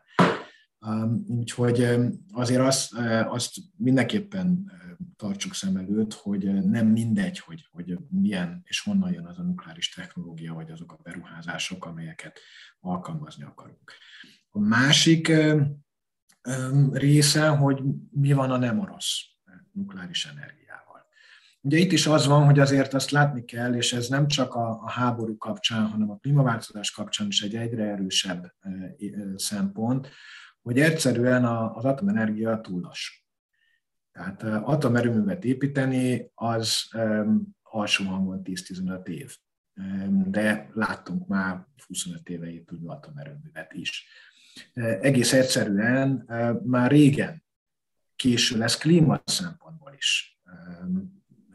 [0.81, 7.39] Um, úgyhogy um, azért azt, e, azt mindenképpen e, tartsuk szem előtt, hogy nem mindegy,
[7.39, 12.41] hogy, hogy milyen és honnan jön az a nukleáris technológia, vagy azok a beruházások, amelyeket
[12.81, 13.93] alkalmazni akarunk.
[14.57, 15.33] A másik
[16.93, 19.25] része, hogy mi van a nem orosz
[19.73, 21.07] nukleáris energiával.
[21.61, 24.91] Ugye itt is az van, hogy azért azt látni kell, és ez nem csak a,
[24.91, 28.55] háború kapcsán, hanem a klímaváltozás kapcsán is egy egyre erősebb
[29.37, 30.09] szempont,
[30.63, 33.15] hogy egyszerűen az atomenergia túl lassú.
[34.13, 36.91] Tehát atomerőművet építeni az
[37.63, 39.37] alsó hangon 10-15 év.
[40.27, 44.07] De láttunk már 25 éve épülő atomerőművet is
[45.01, 46.25] egész egyszerűen
[46.65, 47.45] már régen
[48.17, 50.41] késő lesz klíma szempontból is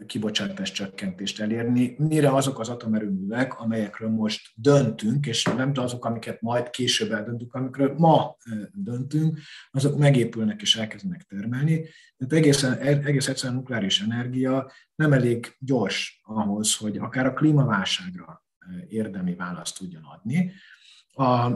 [0.05, 6.69] kibocsátás csökkentést elérni, mire azok az atomerőművek, amelyekről most döntünk, és nem azok, amiket majd
[6.69, 8.35] később eldöntünk, amikről ma
[8.71, 9.39] döntünk,
[9.71, 11.85] azok megépülnek és elkezdenek termelni.
[12.17, 18.45] Tehát egészen, egész egyszerűen nukleáris energia nem elég gyors ahhoz, hogy akár a klímaválságra
[18.87, 20.51] érdemi választ tudjon adni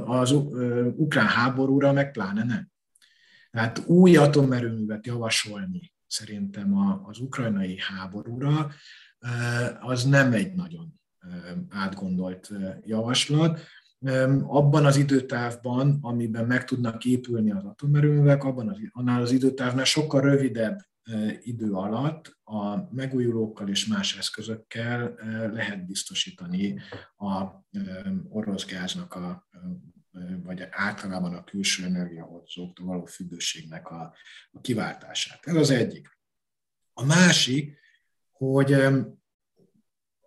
[0.05, 0.31] az
[0.95, 2.69] ukrán háborúra meg pláne nem.
[3.51, 8.71] Tehát új atomerőművet javasolni szerintem az ukrajnai háborúra,
[9.79, 10.99] az nem egy nagyon
[11.69, 13.59] átgondolt javaslat.
[14.47, 20.21] Abban az időtávban, amiben meg tudnak épülni az atomerőművek, abban az, annál az időtávnál sokkal
[20.21, 20.79] rövidebb
[21.41, 25.15] idő alatt a megújulókkal és más eszközökkel
[25.53, 26.79] lehet biztosítani
[27.17, 27.45] a
[28.29, 29.47] orosz gáznak a
[30.43, 34.13] vagy általában a külső energiahordozóktól való függőségnek a,
[34.51, 35.39] a kiváltását.
[35.45, 36.19] Ez az egyik.
[36.93, 37.77] A másik,
[38.31, 38.75] hogy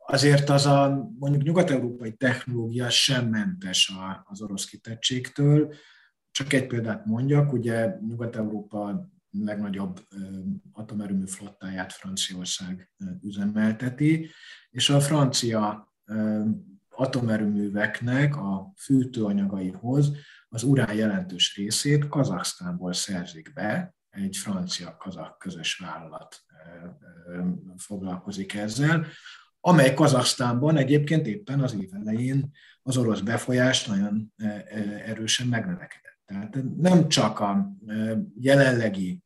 [0.07, 3.93] azért az a mondjuk nyugat-európai technológia sem mentes
[4.25, 5.75] az orosz kitettségtől.
[6.31, 10.07] Csak egy példát mondjak, ugye Nyugat-Európa legnagyobb
[10.73, 12.91] atomerőmű flottáját Franciaország
[13.23, 14.31] üzemelteti,
[14.71, 15.93] és a francia
[16.89, 20.13] atomerőműveknek a fűtőanyagaihoz
[20.49, 26.45] az urán jelentős részét Kazaksztánból szerzik be, egy francia-kazak közös vállalat
[27.77, 29.07] foglalkozik ezzel,
[29.61, 32.51] amely Kazaksztánban egyébként éppen az év elején
[32.83, 34.33] az orosz befolyás nagyon
[35.05, 36.18] erősen megnövekedett.
[36.29, 37.77] Tehát nem csak a
[38.41, 39.23] jelenlegi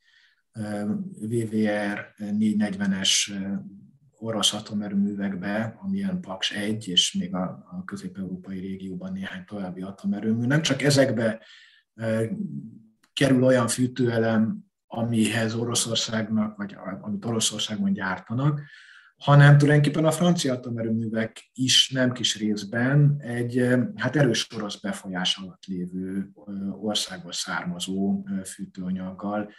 [1.20, 3.32] VVR 440-es
[4.18, 10.62] orosz atomerőművekbe, amilyen Paks 1, és még a, a közép-európai régióban néhány további atomerőmű, nem
[10.62, 11.40] csak ezekbe
[13.12, 18.60] kerül olyan fűtőelem, amihez Oroszországnak, vagy amit Oroszországban gyártanak,
[19.22, 25.64] hanem tulajdonképpen a francia atomerőművek is nem kis részben egy hát erős orosz befolyás alatt
[25.66, 26.30] lévő
[26.80, 29.52] országból származó fűtőanyaggal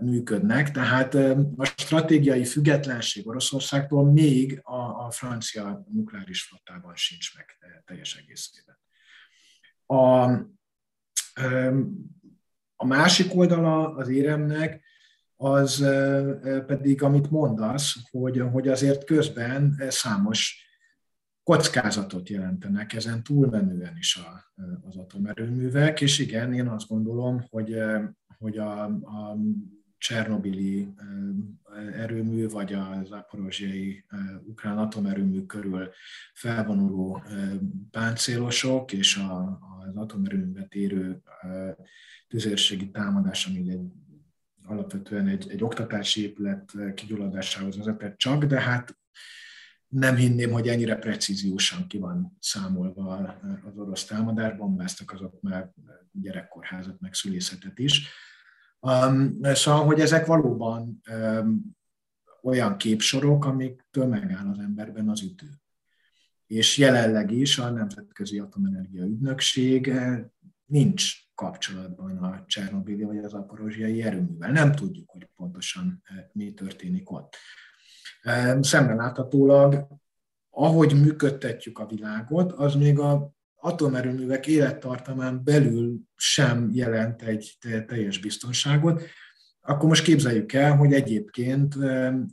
[0.00, 0.70] működnek.
[0.70, 1.14] Tehát
[1.56, 7.46] a stratégiai függetlenség Oroszországtól még a, a francia nukleáris flottában sincs meg
[7.84, 8.78] teljes egészében.
[9.86, 10.22] A,
[12.76, 14.87] a másik oldala az éremnek
[15.40, 15.84] az
[16.66, 20.66] pedig, amit mondasz, hogy, hogy azért közben számos
[21.42, 24.52] kockázatot jelentenek ezen túlmenően is a,
[24.88, 27.76] az atomerőművek, és igen, én azt gondolom, hogy,
[28.38, 29.36] hogy a, a
[29.98, 30.88] Csernobili
[31.92, 34.04] erőmű, vagy a zaporozsiai
[34.46, 35.90] ukrán atomerőmű körül
[36.34, 37.22] felvonuló
[37.90, 41.22] páncélosok és a, az atomerőművet érő
[42.28, 43.80] tüzérségi támadás, ami egy
[44.78, 48.98] alapvetően egy, egy oktatási épület kigyulladásához vezetett csak, de hát
[49.88, 55.72] nem hinném, hogy ennyire precíziósan ki van számolva az orosz támadás, bombáztak azok már
[56.12, 58.08] gyerekkorházat, meg szülészetet is.
[58.80, 61.76] Um, szóval, hogy ezek valóban um,
[62.42, 65.48] olyan képsorok, amiktől megáll az emberben az idő.
[66.46, 70.24] És jelenleg is a Nemzetközi Atomenergia Ügynökség eh,
[70.64, 74.50] nincs kapcsolatban a Csernobili vagy az aporozsiai erőművel.
[74.50, 77.36] Nem tudjuk, hogy pontosan eh, mi történik ott.
[78.60, 79.86] Szemben láthatólag,
[80.50, 89.02] ahogy működtetjük a világot, az még a atomerőművek élettartamán belül sem jelent egy teljes biztonságot,
[89.68, 91.74] akkor most képzeljük el, hogy egyébként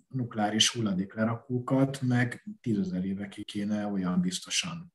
[0.07, 4.93] nukleáris hulladéklerakókat meg tízezer évekig kéne olyan biztosan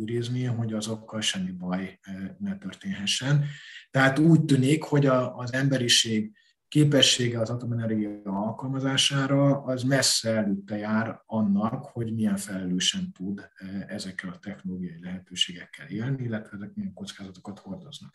[0.00, 1.98] őrizni, hogy azokkal semmi baj
[2.38, 3.44] ne történhessen.
[3.90, 6.36] Tehát úgy tűnik, hogy az emberiség
[6.68, 13.48] képessége az atomenergia alkalmazására az messze előtte jár annak, hogy milyen felelősen tud
[13.86, 18.14] ezekkel a technológiai lehetőségekkel élni, illetve ezek milyen kockázatokat hordoznak.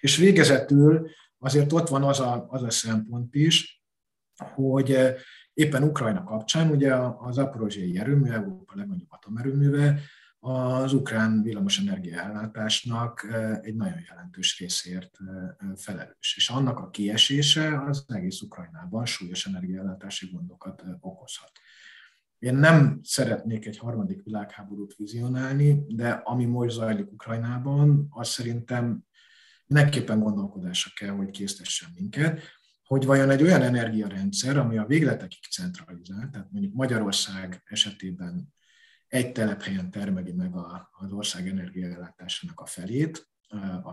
[0.00, 3.82] És végezetül azért ott van az a, az a szempont is,
[4.54, 5.14] hogy eh,
[5.52, 10.00] éppen Ukrajna kapcsán, ugye az aporozsiai erőmű, Európa legnagyobb atomerőműve,
[10.40, 16.34] az ukrán villamosenergia ellátásnak eh, egy nagyon jelentős részért eh, felelős.
[16.36, 21.52] És annak a kiesése az egész Ukrajnában súlyos energiaellátási gondokat okozhat.
[22.38, 29.07] Én nem szeretnék egy harmadik világháborút vizionálni, de ami most zajlik Ukrajnában, az szerintem
[29.68, 32.40] mindenképpen gondolkodásra kell, hogy késztessen minket,
[32.82, 38.54] hogy vajon egy olyan energiarendszer, ami a végletekig centralizált, tehát mondjuk Magyarország esetében
[39.06, 40.50] egy telephelyen termeli meg
[40.90, 43.28] az ország energiaellátásának a felét,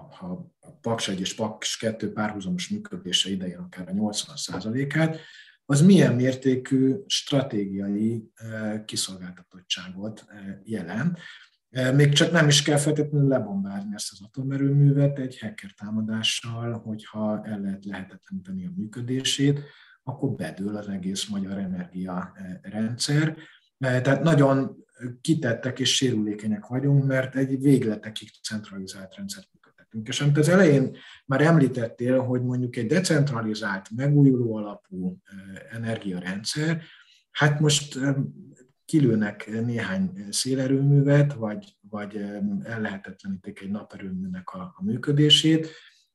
[0.10, 5.20] ha a Paks 1 és Paks 2 párhuzamos működése idején akár a 80%-át,
[5.66, 11.20] az milyen mértékű stratégiai eh, kiszolgáltatottságot eh, jelent,
[11.94, 17.60] még csak nem is kell feltétlenül lebombázni ezt az atomerőművet egy hacker támadással, hogyha el
[17.60, 19.62] lehet lehetetleníteni a működését,
[20.04, 23.36] akkor bedől az egész magyar energiarendszer.
[23.80, 24.76] Tehát nagyon
[25.22, 30.08] kitettek és sérülékenyek vagyunk, mert egy végletekig centralizált rendszert működtetünk.
[30.08, 35.18] És amit az elején már említettél, hogy mondjuk egy decentralizált, megújuló alapú
[35.72, 36.82] energiarendszer,
[37.32, 38.00] hát most
[38.86, 42.16] kilőnek néhány szélerőművet, vagy, vagy
[42.64, 45.68] ellehetetlenítik egy naperőműnek a, a működését,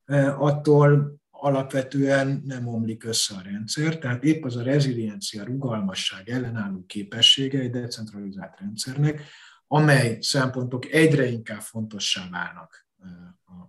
[0.04, 6.84] e, attól alapvetően nem omlik össze a rendszer, tehát épp az a reziliencia, rugalmasság, ellenálló
[6.86, 9.22] képessége egy decentralizált rendszernek,
[9.66, 12.86] amely szempontok egyre inkább fontossá válnak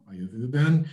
[0.06, 0.88] a jövőben.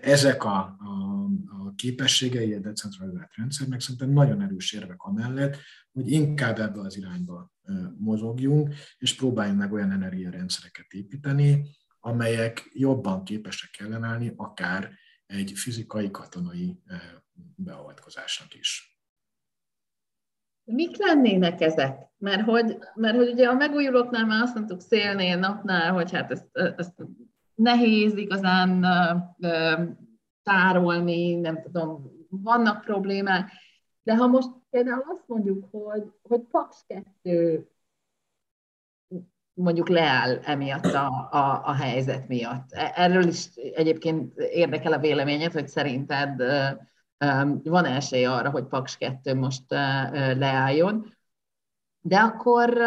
[0.00, 5.56] Ezek a, a, a képességei a decentralizált rendszernek szerintem nagyon erős érvek amellett,
[5.92, 7.52] hogy inkább ebbe az irányba
[7.98, 14.90] mozogjunk, és próbáljunk meg olyan energiarendszereket építeni, amelyek jobban képesek ellenállni akár
[15.26, 16.82] egy fizikai, katonai
[17.54, 18.98] beavatkozásnak is.
[20.64, 21.98] Mik lennének ezek?
[22.18, 26.48] Mert hogy, mert hogy ugye a megújulóknál már azt mondtuk szélnél, napnál, hogy hát ezt,
[26.52, 27.02] ezt
[27.58, 28.86] nehéz igazán
[30.42, 33.50] tárolni, nem tudom, vannak problémák,
[34.02, 37.68] de ha most például azt mondjuk, hogy, hogy Paks 2
[39.52, 42.72] mondjuk leáll emiatt a, a, a helyzet miatt.
[42.72, 46.42] E, erről is egyébként érdekel a véleményed, hogy szerinted
[47.62, 49.64] van esély arra, hogy Paks 2 most
[50.36, 51.16] leálljon.
[52.00, 52.82] De akkor,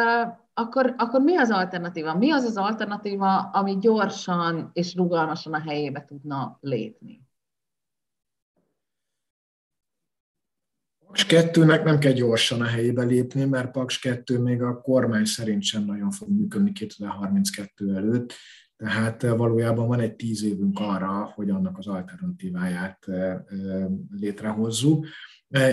[0.62, 2.18] akkor, akkor mi az alternatíva?
[2.18, 7.30] Mi az az alternatíva, ami gyorsan és rugalmasan a helyébe tudna lépni?
[11.06, 15.64] Paks 2-nek nem kell gyorsan a helyébe lépni, mert Paks 2 még a kormány szerint
[15.64, 18.34] sem nagyon fog működni 2032 előtt,
[18.82, 23.42] tehát eh, valójában van egy tíz évünk arra, hogy annak az alternatíváját eh, eh,
[24.20, 25.06] létrehozzuk.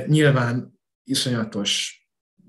[0.06, 1.97] Nyilván iszonyatos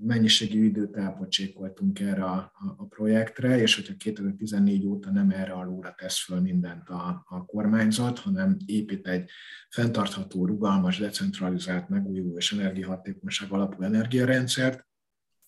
[0.01, 6.23] mennyiségű időt elpocsékoltunk erre a, a projektre, és hogyha 2014 óta nem erre alóra tesz
[6.23, 9.29] föl mindent a, a kormányzat, hanem épít egy
[9.69, 14.88] fenntartható, rugalmas, decentralizált, megújuló és energiahatékonyság alapú energiarendszert,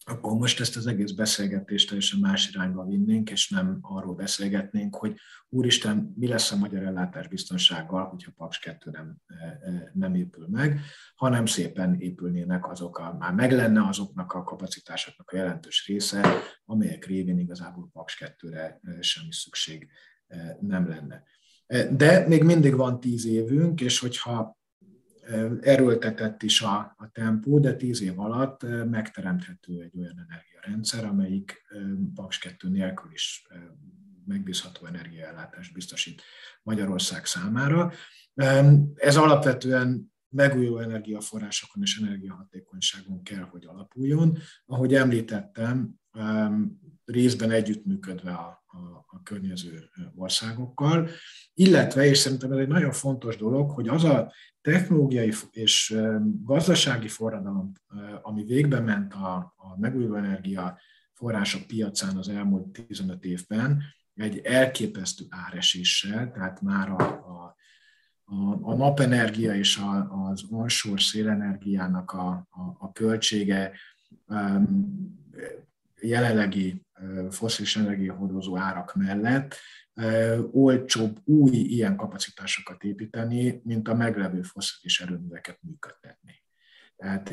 [0.04, 5.16] akkor most ezt az egész beszélgetést teljesen más irányba vinnénk, és nem arról beszélgetnénk, hogy
[5.50, 10.48] úristen, mi lesz a magyar ellátás biztonsággal, hogyha Paks 2 nem, e, e, nem épül
[10.50, 10.80] meg,
[11.16, 16.36] hanem szépen épülnének azok, a, már meg lenne azoknak a kapacitásoknak a jelentős része,
[16.66, 19.90] amelyek révén igazából Paks 2-re e, semmi szükség
[20.60, 21.24] nem lenne.
[21.92, 24.61] De még mindig van tíz évünk, és hogyha
[25.62, 31.68] erőltetett is a, a tempó, de tíz év alatt megteremthető egy olyan energiarendszer, amelyik
[32.14, 33.48] Paks 2 nélkül is
[34.26, 36.22] megbízható energiaellátást biztosít
[36.64, 37.92] Magyarország számára.
[38.96, 44.38] Ez alapvetően megújuló energiaforrásokon és energiahatékonyságon kell, hogy alapuljon.
[44.66, 45.96] Ahogy említettem,
[47.06, 51.10] részben együttműködve a, a, a környező országokkal,
[51.54, 55.96] illetve, és szerintem ez egy nagyon fontos dolog, hogy az a technológiai és
[56.44, 57.72] gazdasági forradalom,
[58.22, 60.80] ami végbe ment a, a megújuló energia
[61.14, 63.84] források piacán az elmúlt 15 évben,
[64.16, 67.56] egy elképesztő áreséssel, tehát már a, a,
[68.62, 73.72] a, napenergia és az onshore szélenergiának a, a, a költsége
[76.02, 76.86] jelenlegi
[77.30, 79.56] foszilis energiahordozó árak mellett
[80.52, 86.44] olcsóbb új ilyen kapacitásokat építeni, mint a meglevő foszilis erőműveket működtetni.
[86.96, 87.30] Tehát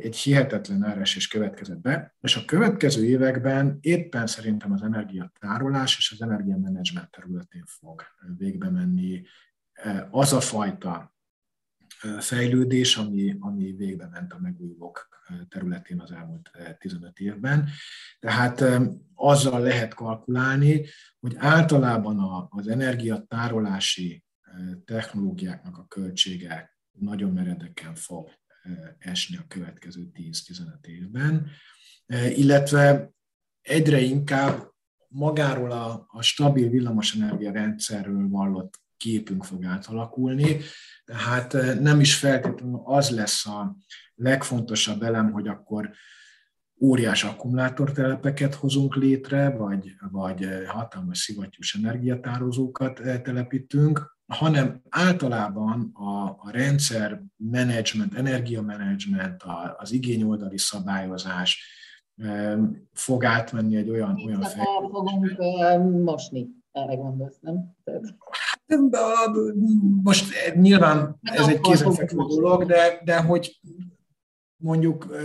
[0.00, 6.22] egy hihetetlen áresés következett be, és a következő években éppen szerintem az energiatárolás és az
[6.22, 8.02] energiamenedzsment területén fog
[8.36, 9.22] végbe menni
[10.10, 11.11] az a fajta
[12.18, 15.08] fejlődés, ami, ami végbe ment a megújulók
[15.48, 17.68] területén az elmúlt 15 évben.
[18.20, 18.64] Tehát
[19.14, 20.86] azzal lehet kalkulálni,
[21.20, 24.24] hogy általában az energiatárolási
[24.84, 28.30] technológiáknak a költsége nagyon meredeken fog
[28.98, 31.50] esni a következő 10-15 évben,
[32.34, 33.12] illetve
[33.60, 34.70] egyre inkább
[35.08, 40.56] magáról a, a stabil villamosenergia rendszerről vallott képünk fog átalakulni,
[41.04, 43.76] tehát nem is feltétlenül az lesz a
[44.14, 45.90] legfontosabb elem, hogy akkor
[46.80, 57.22] óriás akkumulátortelepeket hozunk létre, vagy, vagy hatalmas szivattyús energiatározókat telepítünk, hanem általában a, a rendszer
[57.36, 59.42] menedzsment, energiamenedzsment,
[59.76, 61.80] az igényoldali szabályozás
[62.92, 64.62] fog átmenni egy olyan, olyan fejlődésbe.
[64.90, 67.76] fogunk mosni, erre gondolsz, nem?
[70.02, 73.60] Most nyilván ez egy kézenfekvő dolog, de, de hogy
[74.62, 75.16] mondjuk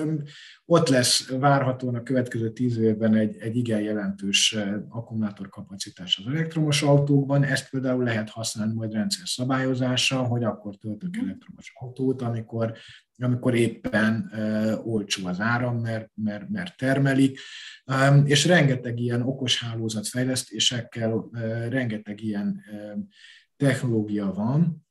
[0.65, 4.57] ott lesz várhatóan a következő tíz évben egy, egy igen jelentős
[4.89, 7.43] akkumulátorkapacitás az elektromos autókban.
[7.43, 11.25] Ezt például lehet használni majd rendszer szabályozása, hogy akkor töltök mhm.
[11.25, 12.77] elektromos autót, amikor,
[13.17, 14.31] amikor éppen
[14.83, 17.39] olcsó az áram, mert, mert, mert termelik.
[18.23, 21.29] És rengeteg ilyen okos hálózatfejlesztésekkel,
[21.69, 22.61] rengeteg ilyen
[23.57, 24.85] technológia van,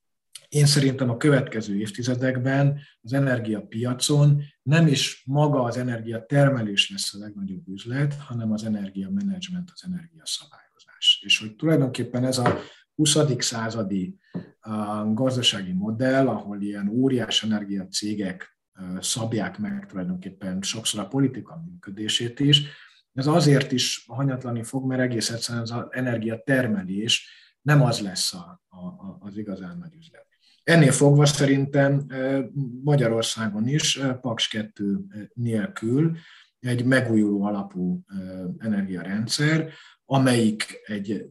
[0.48, 7.68] én szerintem a következő évtizedekben az energiapiacon nem is maga az energiatermelés lesz a legnagyobb
[7.68, 11.22] üzlet, hanem az energiamenedzsment, az energiaszabályozás.
[11.24, 12.58] És hogy tulajdonképpen ez a
[12.94, 13.18] 20.
[13.38, 14.18] századi
[15.12, 18.58] gazdasági modell, ahol ilyen óriás energiacégek
[19.00, 22.62] szabják meg tulajdonképpen sokszor a politika működését is,
[23.12, 27.30] ez azért is hanyatlani fog, mert egész egyszerűen az energiatermelés
[27.66, 30.26] nem az lesz a, a, az igazán nagy üzlet.
[30.62, 32.06] Ennél fogva szerintem
[32.82, 34.98] Magyarországon is Paks 2
[35.34, 36.16] nélkül
[36.60, 38.00] egy megújuló alapú
[38.58, 39.72] energiarendszer,
[40.04, 41.30] amelyik egy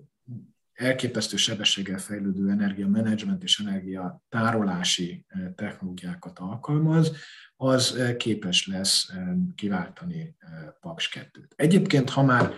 [0.74, 5.26] elképesztő sebességgel fejlődő energiamenedzsment és energiatárolási
[5.56, 7.12] technológiákat alkalmaz,
[7.56, 9.12] az képes lesz
[9.56, 10.36] kiváltani
[10.80, 11.52] Paks 2-t.
[11.56, 12.54] Egyébként, ha már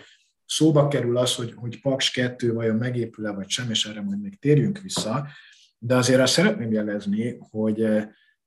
[0.47, 4.39] szóba kerül az, hogy, hogy Paks 2 vajon megépül-e vagy sem, és erre majd még
[4.39, 5.27] térjünk vissza,
[5.77, 7.87] de azért azt szeretném jelezni, hogy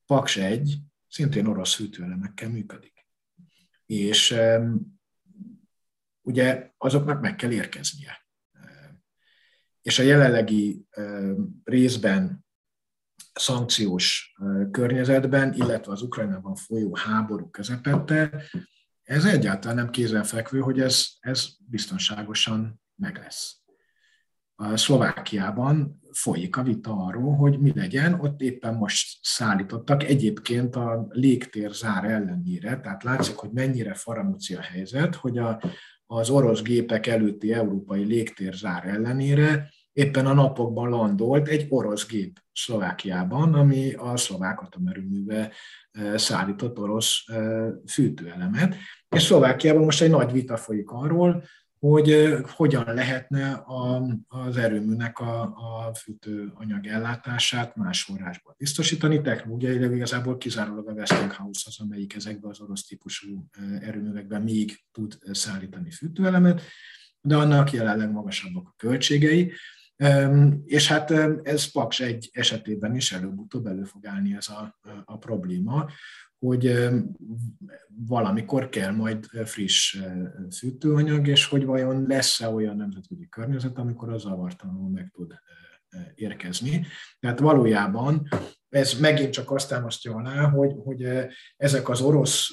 [0.07, 0.79] Paks 1
[1.09, 3.07] szintén orosz hűtőelemekkel működik.
[3.87, 4.37] És
[6.21, 8.27] ugye azoknak meg kell érkeznie.
[9.83, 10.87] És a jelenlegi
[11.65, 12.45] részben
[13.33, 14.37] szankciós
[14.71, 18.43] környezetben, illetve az Ukrajnában folyó háború közepette,
[19.11, 23.57] ez egyáltalán nem kézenfekvő, hogy ez, ez biztonságosan meg lesz.
[24.55, 31.07] A Szlovákiában folyik a vita arról, hogy mi legyen, ott éppen most szállítottak, egyébként a
[31.09, 35.63] légtér zár ellenére, tehát látszik, hogy mennyire faramúci a helyzet, hogy a,
[36.07, 43.55] az orosz gépek előtti európai légtér ellenére éppen a napokban landolt egy orosz gép Szlovákiában,
[43.55, 45.53] ami a szlovák atomerőműve
[45.91, 48.77] e, szállított orosz e, fűtőelemet.
[49.09, 51.45] És Szlovákiában most egy nagy vita folyik arról,
[51.79, 53.65] hogy e, hogyan lehetne
[54.29, 59.21] az erőműnek a, a fűtőanyag ellátását más forrásból biztosítani.
[59.21, 63.47] Technológiailag igazából kizárólag a Westinghouse az, amelyik ezekben az orosz típusú
[63.81, 66.63] erőművekben még tud szállítani fűtőelemet,
[67.21, 69.53] de annak jelenleg magasabbak a költségei.
[70.65, 71.11] És hát
[71.43, 75.91] ez Paks egy esetében is előbb-utóbb elő fog állni ez a, a probléma,
[76.39, 76.89] hogy
[78.07, 79.99] valamikor kell majd friss
[80.59, 85.35] fűtőanyag, és hogy vajon lesz-e olyan nemzetközi környezet, amikor az zavartalanul meg tud
[86.15, 86.87] érkezni.
[87.19, 88.29] Tehát valójában
[88.69, 91.07] ez megint csak azt támasztja alá, hogy, hogy
[91.57, 92.49] ezek az orosz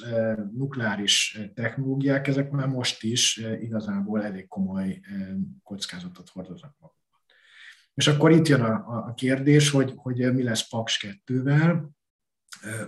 [0.53, 4.99] nukleáris technológiák, ezek már most is igazából elég komoly
[5.63, 6.96] kockázatot hordoznak maguk.
[7.97, 11.87] És akkor itt jön a, a kérdés, hogy, hogy mi lesz Paks 2-vel,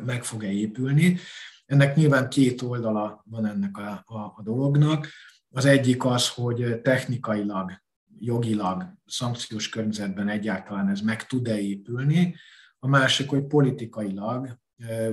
[0.05, 1.18] meg fog-e épülni.
[1.66, 5.07] Ennek nyilván két oldala van ennek a, a, a dolognak.
[5.49, 7.72] Az egyik az, hogy technikailag,
[8.20, 12.36] jogilag, szankciós környezetben egyáltalán ez meg tud-e épülni.
[12.80, 14.60] A másik, hogy politikailag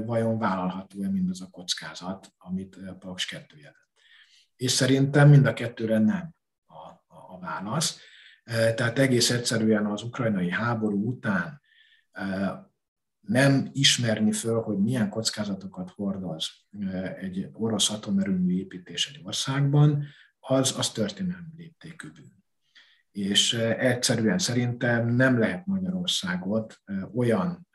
[0.05, 3.76] vajon vállalható-e mindaz a kockázat, amit Paks 2 jelent.
[4.57, 6.34] És szerintem mind a kettőre nem
[6.66, 6.74] a,
[7.14, 8.01] a, a válasz.
[8.47, 11.61] Tehát egész egyszerűen az ukrajnai háború után
[13.20, 16.51] nem ismerni föl, hogy milyen kockázatokat hordoz
[17.18, 20.05] egy orosz atomerőmű építés egy országban,
[20.38, 22.44] az, az történelmi léptékű bűn.
[23.11, 26.82] És egyszerűen szerintem nem lehet Magyarországot
[27.14, 27.68] olyan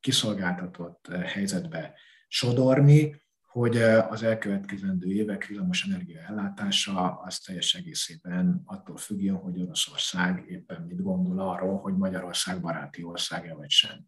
[0.00, 1.94] kiszolgáltatott helyzetbe
[2.28, 3.22] sodorni,
[3.54, 3.76] hogy
[4.08, 11.38] az elkövetkezendő évek villamosenergia ellátása az teljes egészében attól függjön, hogy Oroszország éppen mit gondol
[11.40, 14.04] arról, hogy Magyarország baráti ország-e vagy sem.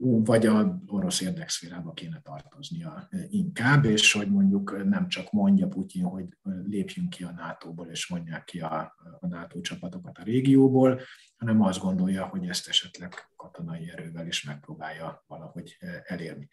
[0.00, 6.26] Vagy a orosz érdekszférába kéne tartoznia inkább, és hogy mondjuk nem csak mondja Putyin, hogy
[6.64, 11.00] lépjünk ki a NATO-ból, és mondják ki a, a NATO csapatokat a régióból,
[11.38, 16.48] hanem azt gondolja, hogy ezt esetleg katonai erővel is megpróbálja valahogy eh, elérni.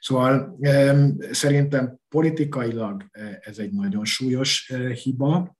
[0.00, 0.58] Szóval
[1.30, 5.56] szerintem politikailag eh, ez egy nagyon súlyos eh, hiba,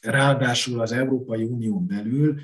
[0.00, 2.40] ráadásul az Európai Unión belül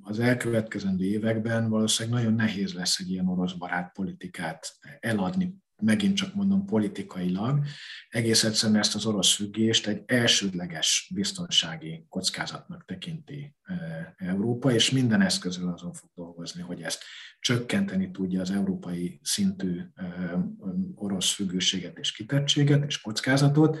[0.00, 6.34] az elkövetkezendő években valószínűleg nagyon nehéz lesz egy ilyen orosz barát politikát eladni megint csak
[6.34, 7.64] mondom politikailag,
[8.08, 13.74] egész egyszerűen ezt az orosz függést egy elsődleges biztonsági kockázatnak tekinti e,
[14.16, 17.02] Európa, és minden eszközről azon fog dolgozni, hogy ezt
[17.40, 20.04] csökkenteni tudja az európai szintű e,
[20.94, 23.78] orosz függőséget és kitettséget és kockázatot,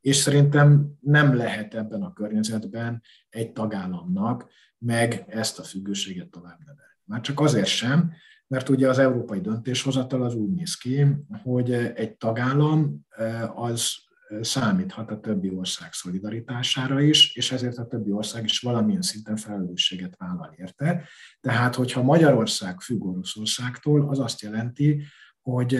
[0.00, 6.80] és szerintem nem lehet ebben a környezetben egy tagállamnak meg ezt a függőséget tovább nevelni.
[7.04, 8.12] Már csak azért sem,
[8.52, 11.06] mert ugye az európai döntéshozatal az úgy néz ki,
[11.42, 13.06] hogy egy tagállam
[13.54, 13.94] az
[14.40, 20.16] számíthat a többi ország szolidaritására is, és ezért a többi ország is valamilyen szinten felelősséget
[20.16, 21.08] vállal érte.
[21.40, 25.02] Tehát, hogyha Magyarország függ Oroszországtól, az azt jelenti,
[25.42, 25.74] hogy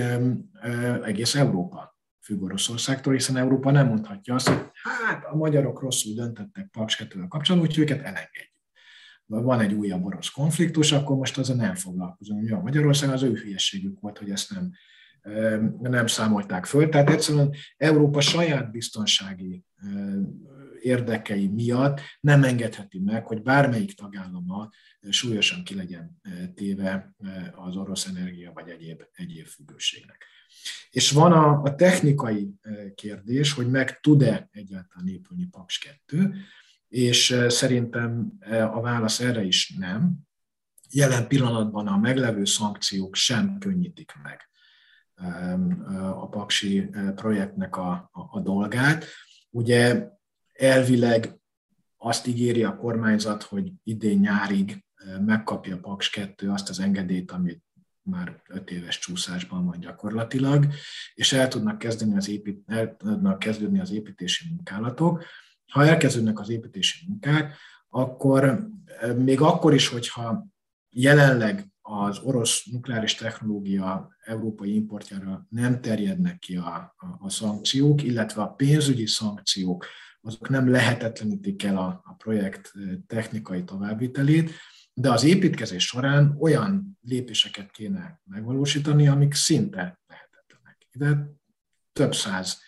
[1.02, 6.68] egész Európa függ Oroszországtól, hiszen Európa nem mondhatja azt, hogy hát a magyarok rosszul döntettek
[6.70, 8.51] Paks 2 kapcsolatban, úgyhogy őket elengedjük.
[9.40, 12.42] Van egy újabb orosz konfliktus, akkor most azon nem foglalkozunk.
[12.42, 14.70] Mi a Magyarország az ő hülyeségük volt, hogy ezt nem,
[15.80, 16.88] nem számolták föl.
[16.88, 19.64] Tehát egyszerűen Európa saját biztonsági
[20.80, 24.70] érdekei miatt nem engedheti meg, hogy bármelyik tagállama
[25.10, 26.20] súlyosan ki legyen
[26.54, 27.14] téve
[27.54, 30.24] az orosz energia vagy egyéb, egyéb függőségnek.
[30.90, 32.54] És van a, a technikai
[32.94, 36.34] kérdés, hogy meg tud-e egyáltalán épülni Paks 2,
[36.93, 40.18] és szerintem a válasz erre is nem.
[40.90, 44.40] Jelen pillanatban a meglevő szankciók sem könnyítik meg
[46.14, 49.05] a Paksi projektnek a, a, dolgát.
[49.51, 50.09] Ugye
[50.53, 51.40] elvileg
[51.97, 54.84] azt ígéri a kormányzat, hogy idén nyárig
[55.24, 57.62] megkapja Paks 2 azt az engedélyt, amit
[58.03, 60.66] már öt éves csúszásban van gyakorlatilag,
[61.14, 65.24] és el tudnak, kezdeni az épít, el tudnak kezdődni az építési munkálatok.
[65.72, 67.56] Ha elkezdődnek az építési munkák,
[67.88, 68.68] akkor
[69.16, 70.46] még akkor is, hogyha
[70.90, 78.42] jelenleg az orosz nukleáris technológia európai importjára nem terjednek ki a, a, a szankciók, illetve
[78.42, 79.86] a pénzügyi szankciók,
[80.20, 82.72] azok nem lehetetlenítik el a, a projekt
[83.06, 84.50] technikai továbbvitelét,
[84.94, 90.86] de az építkezés során olyan lépéseket kéne megvalósítani, amik szinte lehetetlenek.
[90.92, 91.30] Ide
[91.92, 92.60] több száz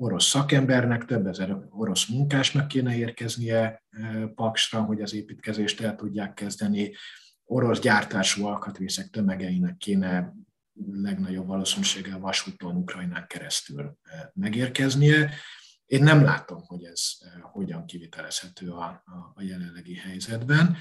[0.00, 3.82] orosz szakembernek, több ezer orosz munkásnak kéne érkeznie
[4.34, 6.94] Paksra, hogy az építkezést el tudják kezdeni,
[7.44, 10.34] orosz gyártású alkatrészek tömegeinek kéne
[10.92, 13.96] legnagyobb valószínűséggel vasúton Ukrajnán keresztül
[14.34, 15.30] megérkeznie.
[15.86, 17.02] Én nem látom, hogy ez
[17.42, 20.76] hogyan kivitelezhető a, a, a jelenlegi helyzetben.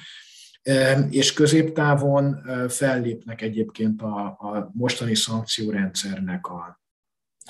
[1.10, 6.82] És középtávon fellépnek egyébként a, a mostani szankciórendszernek a,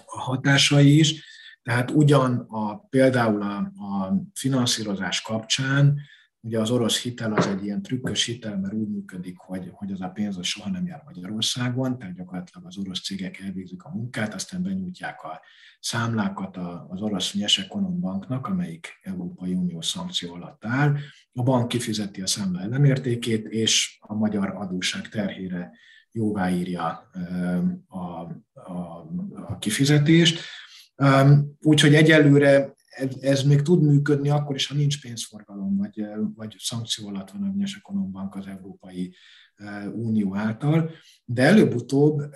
[0.06, 6.00] a hatásai is, tehát ugyan a, például a, a finanszírozás kapcsán
[6.42, 10.02] Ugye az orosz hitel az egy ilyen trükkös hitel, mert úgy működik, hogy, hogy az
[10.02, 14.34] a pénz az soha nem jár Magyarországon, tehát gyakorlatilag az orosz cégek elvégzik a munkát,
[14.34, 15.42] aztán benyújtják a
[15.80, 16.58] számlákat
[16.88, 20.98] az orosz Nyesekonom banknak, amelyik Európai Unió szankció alatt áll.
[21.34, 25.72] A bank kifizeti a számla ellenértékét, és a magyar adóság terhére
[26.12, 27.10] jóváírja
[27.88, 29.08] a, a,
[29.48, 30.42] a kifizetést.
[31.62, 32.74] Úgyhogy egyelőre
[33.22, 37.54] ez, még tud működni akkor is, ha nincs pénzforgalom, vagy, vagy szankció alatt van a
[37.56, 39.16] Nyesekonombank az Európai
[39.94, 40.92] Unió által,
[41.26, 42.36] de előbb-utóbb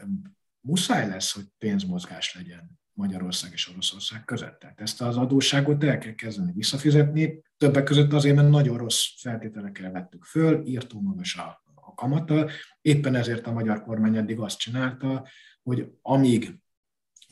[0.59, 4.59] muszáj lesz, hogy pénzmozgás legyen Magyarország és Oroszország között.
[4.59, 9.91] Tehát ezt az adósságot el kell kezdeni visszafizetni, többek között azért, mert nagyon rossz feltételekkel
[9.91, 12.49] vettük föl, írtó magas a, a kamata,
[12.81, 15.27] éppen ezért a magyar kormány eddig azt csinálta,
[15.63, 16.62] hogy amíg,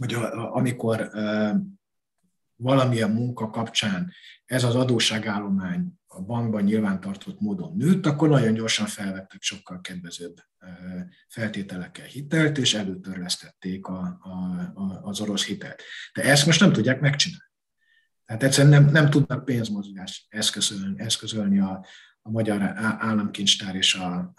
[0.01, 1.09] vagy a, amikor
[2.55, 4.11] valamilyen munka kapcsán
[4.45, 10.35] ez az adósságállomány a bankban nyilvántartott módon nőtt, akkor nagyon gyorsan felvettek sokkal kedvezőbb
[11.27, 13.99] feltételekkel hitelt, és előtörlesztették a,
[14.73, 15.81] a, az orosz hitelt.
[16.13, 17.51] De ezt most nem tudják megcsinálni.
[18.25, 21.85] Tehát egyszerűen nem, nem tudnak pénzmozgást eszközölni, eszközölni a,
[22.21, 24.33] a magyar államkincstár és a,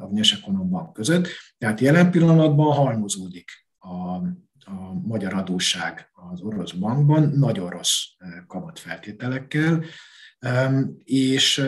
[0.00, 1.28] a, Nyesekonom bank között.
[1.58, 4.20] Tehát jelen pillanatban halmozódik a,
[4.68, 9.84] a magyar adósság az orosz bankban nagyon rossz eh, kamatfeltételekkel,
[11.04, 11.62] és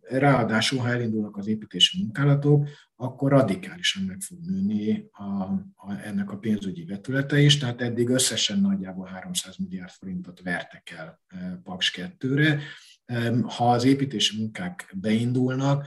[0.00, 5.22] ráadásul, ha elindulnak az építési munkálatok, akkor radikálisan meg fog nőni a,
[5.74, 11.20] a, ennek a pénzügyi vetülete is, tehát eddig összesen nagyjából 300 milliárd forintot vertek el
[11.62, 12.60] Paks 2-re.
[13.42, 15.86] Ha az építési munkák beindulnak,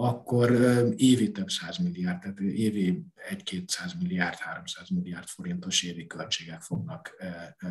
[0.00, 0.50] akkor
[0.96, 1.48] évi több
[1.82, 7.16] milliárd, tehát évi egy-kétszáz milliárd, 300 milliárd forintos évi költségek fognak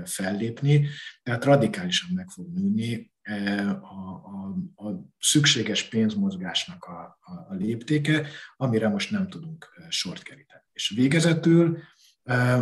[0.06, 0.88] fellépni,
[1.24, 8.28] tehát radikálisan meg fog nőni a, a, a szükséges pénzmozgásnak a, a, a léptéke,
[8.58, 10.64] amire most nem tudunk sort keríteni.
[10.72, 11.78] És végezetül,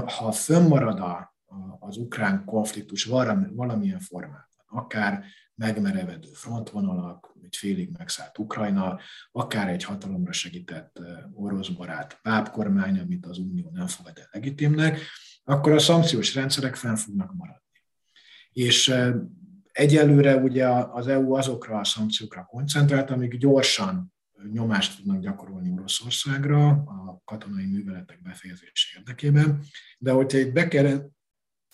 [0.06, 1.36] ha fönnmarad a,
[1.80, 3.04] az ukrán konfliktus
[3.54, 5.24] valamilyen formában, akár
[5.58, 9.00] megmerevedő frontvonalak, egy félig megszállt Ukrajna,
[9.32, 11.02] akár egy hatalomra segített
[11.34, 15.00] orosz barát pápkormány, amit az Unió nem fogad el legitimnek,
[15.44, 17.62] akkor a szankciós rendszerek fenn fognak maradni.
[18.52, 18.94] És
[19.72, 24.14] egyelőre ugye az EU azokra a szankciókra koncentrált, amik gyorsan
[24.52, 29.64] nyomást tudnak gyakorolni Oroszországra a katonai műveletek befejezése érdekében,
[29.98, 31.12] de hogyha itt be kell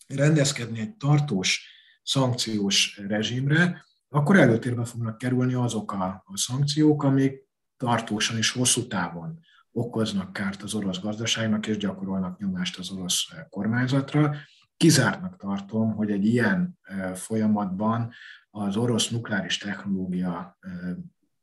[0.07, 1.72] rendezkedni egy tartós
[2.03, 7.47] szankciós rezsimre, akkor előtérbe fognak kerülni azok a, a szankciók, amik
[7.77, 9.39] tartósan és hosszú távon
[9.71, 14.35] okoznak kárt az orosz gazdaságnak, és gyakorolnak nyomást az orosz kormányzatra.
[14.77, 16.79] kizártnak tartom, hogy egy ilyen
[17.13, 18.13] folyamatban
[18.49, 20.57] az orosz nukleáris technológia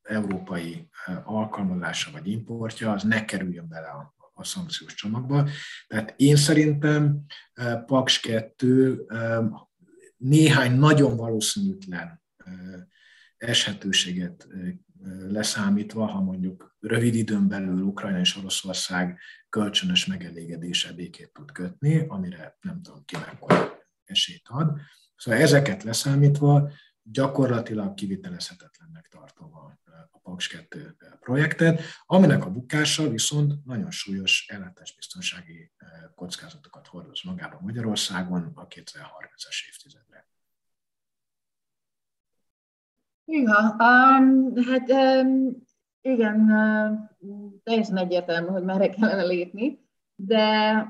[0.03, 0.89] európai
[1.25, 5.49] alkalmazása vagy importja, az ne kerüljön bele a, a szankciós csomagba.
[5.87, 7.25] Tehát én szerintem
[7.87, 9.07] Paks 2
[10.21, 12.23] néhány nagyon valószínűtlen
[13.37, 14.49] eshetőséget
[15.29, 19.19] leszámítva, ha mondjuk rövid időn belül Ukrajna és Oroszország
[19.49, 24.81] kölcsönös megelégedése békét tud kötni, amire nem tudom ki mekkora esélyt ad.
[25.17, 26.73] Szóval ezeket leszámítva
[27.13, 29.79] gyakorlatilag kivitelezhetetlennek tartom a,
[30.23, 35.73] Paks 2 projektet, aminek a bukása viszont nagyon súlyos ellátásbiztonsági
[36.15, 40.29] kockázatokat hordoz magában Magyarországon a 2030-as évtizedre.
[43.25, 45.63] Ja, um, hát um,
[46.01, 50.87] igen, uh, teljesen egyértelmű, hogy merre kellene lépni, de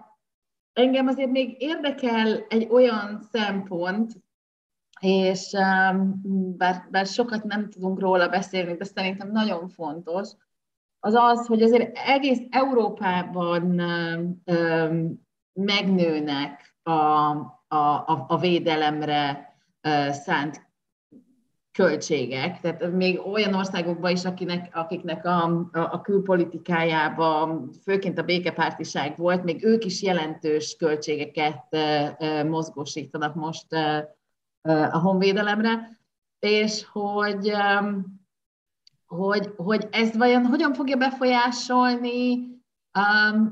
[0.73, 4.13] engem azért még érdekel egy olyan szempont,
[5.01, 6.23] és um,
[6.57, 10.29] bár, bár sokat nem tudunk róla beszélni, de szerintem nagyon fontos,
[11.01, 13.81] az az, hogy azért egész Európában
[14.45, 15.21] um,
[15.53, 16.91] megnőnek a,
[17.69, 20.69] a, a védelemre uh, szánt
[21.73, 22.61] költségek.
[22.61, 29.45] Tehát még olyan országokban is, akinek, akiknek a, a, a külpolitikájában főként a békepártiság volt,
[29.45, 33.99] még ők is jelentős költségeket uh, mozgósítanak most uh,
[34.63, 35.99] a honvédelemre,
[36.39, 37.53] és hogy,
[39.07, 42.49] hogy, hogy ez vajon hogyan fogja befolyásolni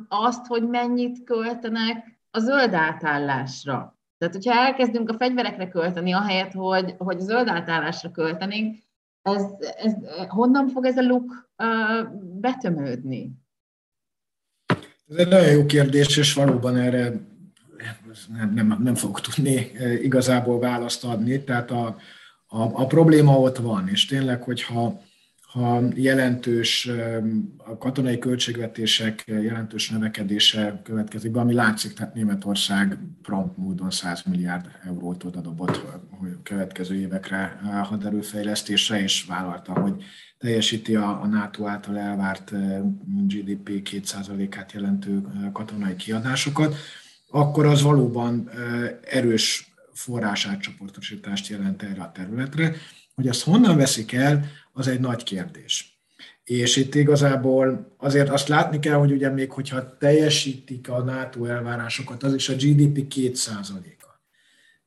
[0.09, 3.99] azt, hogy mennyit költenek a zöld átállásra.
[4.19, 8.83] Tehát, hogyha elkezdünk a fegyverekre költeni, ahelyett, hogy, hogy zöld átállásra költenénk,
[9.23, 9.43] ez,
[9.77, 9.93] ez,
[10.29, 13.33] honnan fog ez a luk uh, betömődni?
[15.09, 17.13] Ez egy nagyon jó kérdés, és valóban erre
[18.29, 19.71] nem, nem, nem fogok tudni
[20.03, 21.45] igazából választ adni.
[21.45, 21.87] Tehát a,
[22.47, 25.01] a, a probléma ott van, és tényleg, hogyha
[25.49, 26.91] ha jelentős
[27.57, 34.67] a katonai költségvetések jelentős növekedése következik be, ami látszik, tehát Németország prompt módon 100 milliárd
[34.87, 36.01] eurót oda dobott a
[36.43, 40.05] következő évekre haderőfejlesztésre, és vállalta, hogy
[40.39, 42.53] teljesíti a, a NATO által elvárt
[43.27, 45.23] GDP 2%-át jelentő
[45.53, 46.75] katonai kiadásokat,
[47.31, 48.51] akkor az valóban
[49.05, 52.75] erős forrásátcsoportosítást jelent erre a területre.
[53.15, 55.99] Hogy azt honnan veszik el, az egy nagy kérdés.
[56.45, 62.23] És itt igazából azért azt látni kell, hogy ugye még hogyha teljesítik a NATO elvárásokat,
[62.23, 64.21] az is a GDP 2%-a.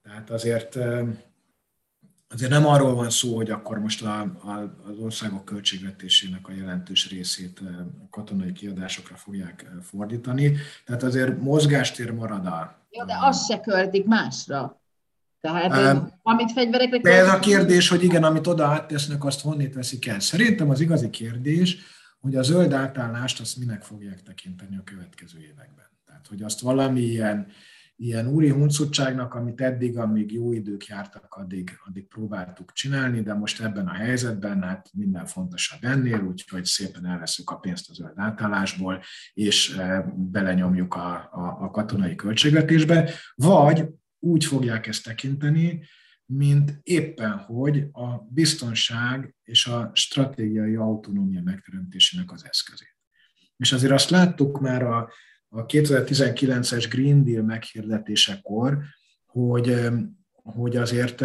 [0.03, 0.77] Tehát azért,
[2.31, 7.09] azért nem arról van szó, hogy akkor most a, a, az országok költségvetésének a jelentős
[7.09, 10.57] részét a katonai kiadásokra fogják fordítani.
[10.85, 12.79] Tehát azért mozgástér marad a...
[12.89, 14.81] Jó, de azt se költik másra.
[15.41, 16.99] Tehát, um, amit fegyverekre...
[16.99, 20.19] De ez a kérdés, hogy igen, amit oda áttesznek, azt honnét veszik el.
[20.19, 21.77] Szerintem az igazi kérdés,
[22.19, 25.89] hogy a zöld átállást azt minek fogják tekinteni a következő években.
[26.05, 27.47] Tehát, hogy azt valamilyen
[28.01, 33.61] ilyen úri huncutságnak, amit eddig, amíg jó idők jártak, addig, addig próbáltuk csinálni, de most
[33.61, 39.01] ebben a helyzetben hát minden fontosabb ennél, úgyhogy szépen elveszünk a pénzt a zöld átállásból,
[39.33, 39.81] és
[40.15, 43.87] belenyomjuk a, a, a katonai költségvetésbe, vagy
[44.19, 45.83] úgy fogják ezt tekinteni,
[46.25, 52.95] mint éppen hogy a biztonság és a stratégiai autonómia megteremtésének az eszközét.
[53.57, 55.09] És azért azt láttuk már a,
[55.53, 58.77] a 2019-es Green Deal meghirdetésekor,
[59.25, 59.89] hogy,
[60.31, 61.23] hogy azért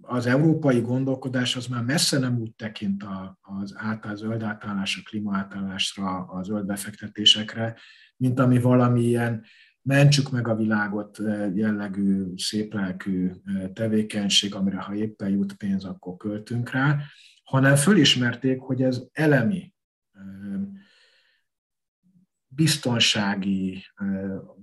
[0.00, 3.04] az európai gondolkodás az már messze nem úgy tekint
[3.40, 7.76] az átáll, zöld átállásra, klímaátállásra, a zöld befektetésekre,
[8.16, 9.44] mint ami valamilyen
[9.82, 11.18] mentsük meg a világot
[11.54, 13.30] jellegű, széplelkű
[13.72, 16.98] tevékenység, amire ha éppen jut pénz, akkor költünk rá,
[17.44, 19.72] hanem fölismerték, hogy ez elemi
[22.54, 23.84] biztonsági,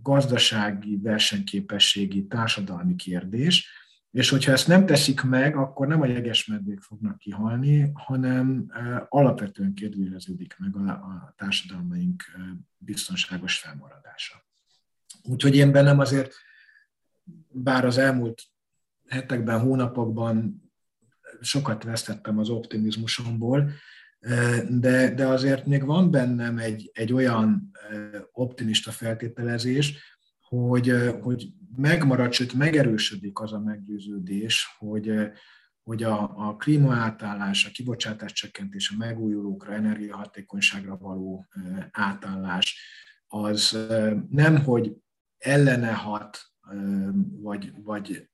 [0.01, 3.67] gazdasági, versenyképességi, társadalmi kérdés,
[4.11, 8.71] és hogyha ezt nem teszik meg, akkor nem a jegesmedvék fognak kihalni, hanem
[9.09, 12.23] alapvetően kérdőjeleződik meg a társadalmaink
[12.77, 14.43] biztonságos felmaradása.
[15.23, 16.33] Úgyhogy én bennem azért,
[17.47, 18.43] bár az elmúlt
[19.07, 20.63] hetekben, hónapokban
[21.41, 23.71] sokat vesztettem az optimizmusomból,
[24.69, 27.71] de, de azért még van bennem egy, egy olyan
[28.31, 35.31] optimista feltételezés, hogy, hogy megmarad, sőt megerősödik az a meggyőződés, hogy,
[35.83, 41.47] hogy a, a klímaátállás, a kibocsátás csökkentés, a megújulókra, energiahatékonyságra való
[41.91, 42.81] átállás,
[43.27, 43.77] az
[44.29, 44.95] nem, hogy
[45.37, 46.39] ellene hat
[47.41, 48.29] vagy, vagy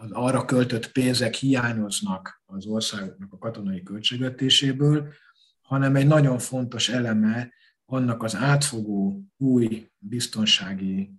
[0.00, 5.12] az arra költött pénzek hiányoznak az országoknak a katonai költségvetéséből,
[5.60, 7.52] hanem egy nagyon fontos eleme
[7.84, 11.10] annak az átfogó új biztonsági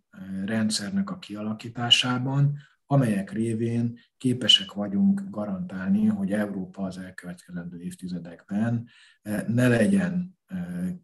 [0.46, 2.58] rendszernek a kialakításában,
[2.92, 8.88] amelyek révén képesek vagyunk garantálni, hogy Európa az elkövetkezendő évtizedekben
[9.48, 10.38] ne legyen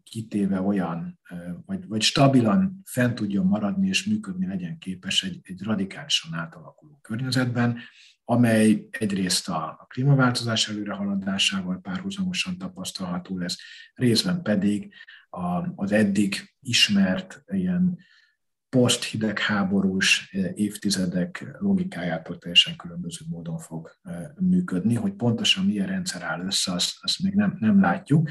[0.02, 1.20] kitéve olyan,
[1.66, 7.78] vagy, vagy stabilan fent tudjon maradni és működni legyen képes egy, egy radikálisan átalakuló környezetben,
[8.24, 13.58] amely egyrészt a, a klímaváltozás előrehaladásával párhuzamosan tapasztalható lesz,
[13.94, 14.92] részben pedig
[15.28, 17.98] a, az eddig ismert ilyen
[18.76, 23.90] post-hidegháborús évtizedek logikájától teljesen különböző módon fog
[24.40, 24.94] működni.
[24.94, 28.30] Hogy pontosan milyen rendszer áll össze, azt, azt még nem, nem látjuk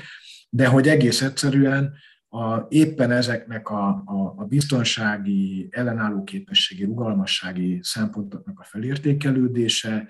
[0.55, 1.93] de hogy egész egyszerűen
[2.27, 10.07] a, éppen ezeknek a, a, a biztonsági, ellenálló képességi, rugalmassági szempontoknak a felértékelődése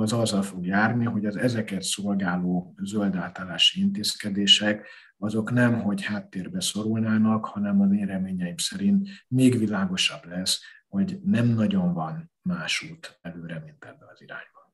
[0.00, 4.86] az azzal fog járni, hogy az ezeket szolgáló zöld átállási intézkedések
[5.18, 11.46] azok nem, hogy háttérbe szorulnának, hanem az én reményeim szerint még világosabb lesz, hogy nem
[11.46, 14.72] nagyon van más út előre, mint ebbe az irányba.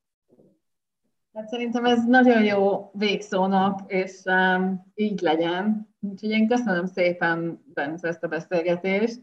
[1.32, 5.88] Hát szerintem ez nagyon jó végszónak, és um, így legyen.
[6.00, 9.20] Úgyhogy én köszönöm szépen, Bence, ezt a beszélgetést.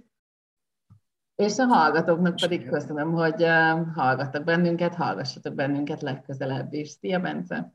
[1.38, 3.46] És a hallgatóknak pedig köszönöm, hogy
[3.96, 6.90] hallgattak bennünket, hallgassatok bennünket legközelebb is.
[6.90, 7.74] Szia, Bence!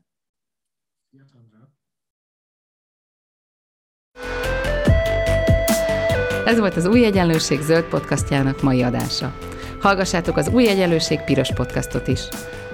[6.45, 9.33] Ez volt az Új Egyenlőség zöld podcastjának mai adása.
[9.81, 12.27] Hallgassátok az Új Egyenlőség piros podcastot is.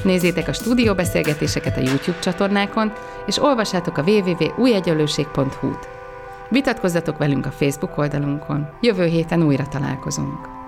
[0.04, 2.92] Nézzétek a stúdióbeszélgetéseket a YouTube csatornákon,
[3.26, 5.88] és olvassátok a www.újegyenlőség.hu-t.
[6.50, 8.70] Vitatkozzatok velünk a Facebook oldalunkon.
[8.82, 10.59] Jövő héten újra találkozunk.